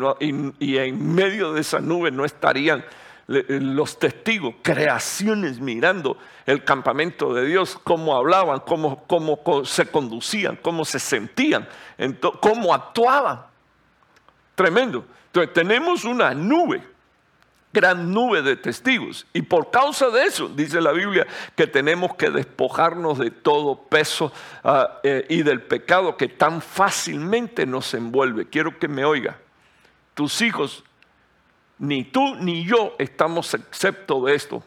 [0.59, 2.85] y en medio de esa nube no estarían
[3.27, 10.85] los testigos, creaciones mirando el campamento de Dios, cómo hablaban, cómo, cómo se conducían, cómo
[10.85, 11.67] se sentían,
[12.41, 13.43] cómo actuaban.
[14.55, 15.05] Tremendo.
[15.27, 16.83] Entonces tenemos una nube,
[17.73, 19.27] gran nube de testigos.
[19.33, 24.33] Y por causa de eso, dice la Biblia, que tenemos que despojarnos de todo peso
[24.63, 28.47] ah, eh, y del pecado que tan fácilmente nos envuelve.
[28.47, 29.39] Quiero que me oiga.
[30.15, 30.85] Tus hijos
[31.79, 34.63] ni tú ni yo estamos excepto de esto.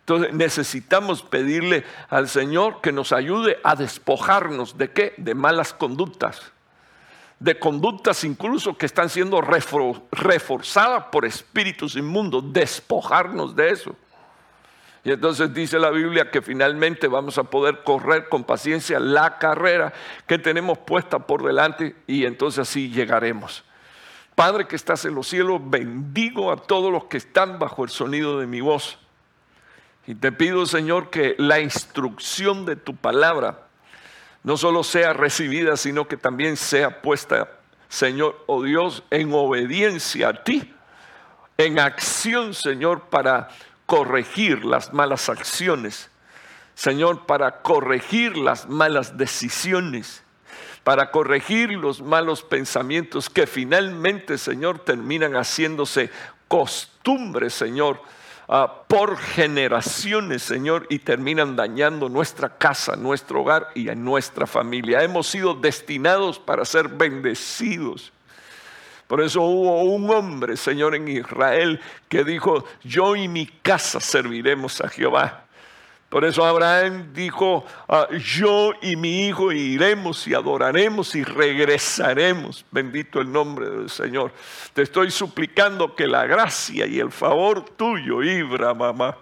[0.00, 5.14] Entonces necesitamos pedirle al Señor que nos ayude a despojarnos de qué?
[5.18, 6.52] De malas conductas.
[7.38, 12.52] De conductas incluso que están siendo reforzadas por espíritus inmundos.
[12.52, 13.94] Despojarnos de eso.
[15.04, 19.92] Y entonces dice la Biblia que finalmente vamos a poder correr con paciencia la carrera
[20.26, 23.64] que tenemos puesta por delante y entonces así llegaremos.
[24.34, 28.38] Padre que estás en los cielos, bendigo a todos los que están bajo el sonido
[28.38, 28.98] de mi voz.
[30.06, 33.66] Y te pido, Señor, que la instrucción de tu palabra
[34.42, 37.50] no solo sea recibida, sino que también sea puesta,
[37.88, 40.74] Señor, oh Dios, en obediencia a ti,
[41.58, 43.48] en acción, Señor, para
[43.84, 46.10] corregir las malas acciones,
[46.74, 50.22] Señor, para corregir las malas decisiones
[50.84, 56.10] para corregir los malos pensamientos que finalmente, Señor, terminan haciéndose
[56.48, 58.00] costumbre, Señor,
[58.48, 65.02] ah, por generaciones, Señor, y terminan dañando nuestra casa, nuestro hogar y nuestra familia.
[65.02, 68.12] Hemos sido destinados para ser bendecidos.
[69.06, 74.80] Por eso hubo un hombre, Señor, en Israel que dijo, yo y mi casa serviremos
[74.80, 75.44] a Jehová.
[76.10, 82.64] Por eso Abraham dijo, ah, yo y mi hijo iremos y adoraremos y regresaremos.
[82.72, 84.32] Bendito el nombre del Señor.
[84.74, 89.18] Te estoy suplicando que la gracia y el favor tuyo, Ibra, mamá,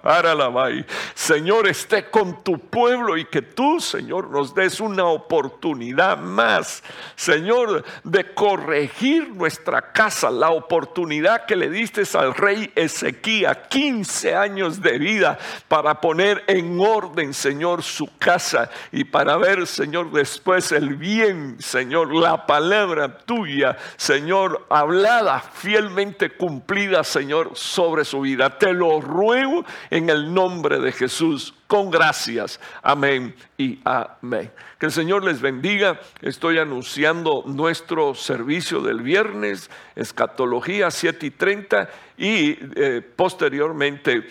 [1.14, 6.82] Señor, esté con tu pueblo y que tú, Señor, nos des una oportunidad más,
[7.16, 14.80] Señor, de corregir nuestra casa, la oportunidad que le diste al rey Ezequiel, 15 años
[14.80, 20.96] de vida para poner en orden, Señor, su casa y para ver, Señor, después el
[20.96, 28.58] bien, Señor, la palabra tuya, Señor, hablada, fielmente cumplida, Señor, sobre su vida.
[28.58, 32.58] Te lo ruego en el nombre de Jesús, con gracias.
[32.82, 34.50] Amén y amén.
[34.78, 36.00] Que el Señor les bendiga.
[36.22, 44.26] Estoy anunciando nuestro servicio del viernes, escatología 7 y 30, y eh, posteriormente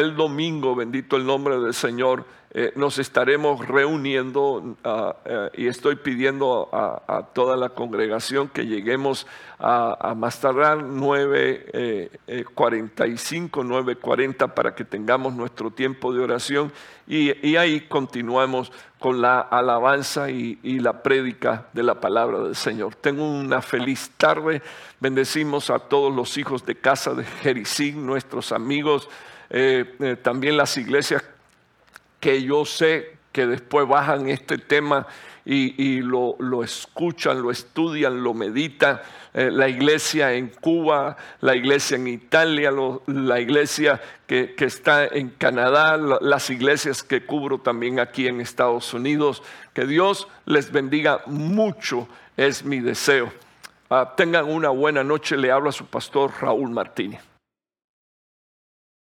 [0.00, 2.24] el domingo, bendito el nombre del Señor,
[2.58, 9.26] eh, nos estaremos reuniendo ah, eh, y estoy pidiendo a, toda la congregación que lleguemos
[9.58, 16.72] a, más tardar 9.45, 9.40 eh, para que tengamos nuestro tiempo de oración
[17.06, 22.94] y, ahí continuamos con la alabanza y, la prédica de la palabra del Señor.
[22.94, 24.62] Tengo una feliz tarde,
[24.98, 29.10] bendecimos a todos los hijos de casa de Jericín, nuestros amigos,
[30.22, 31.22] también las iglesias
[32.20, 35.06] que yo sé que después bajan este tema
[35.44, 39.00] y, lo, escuchan, lo estudian, lo meditan.
[39.32, 42.72] Eh, la iglesia en Cuba, la iglesia en Italia,
[43.06, 49.42] la iglesia que, está en Canadá, las iglesias que cubro también aquí en Estados Unidos.
[49.72, 53.30] Que Dios les bendiga mucho, es mi deseo.
[53.88, 57.35] Ah, tengan una buena noche, le habla su pastor Raúl Martínez.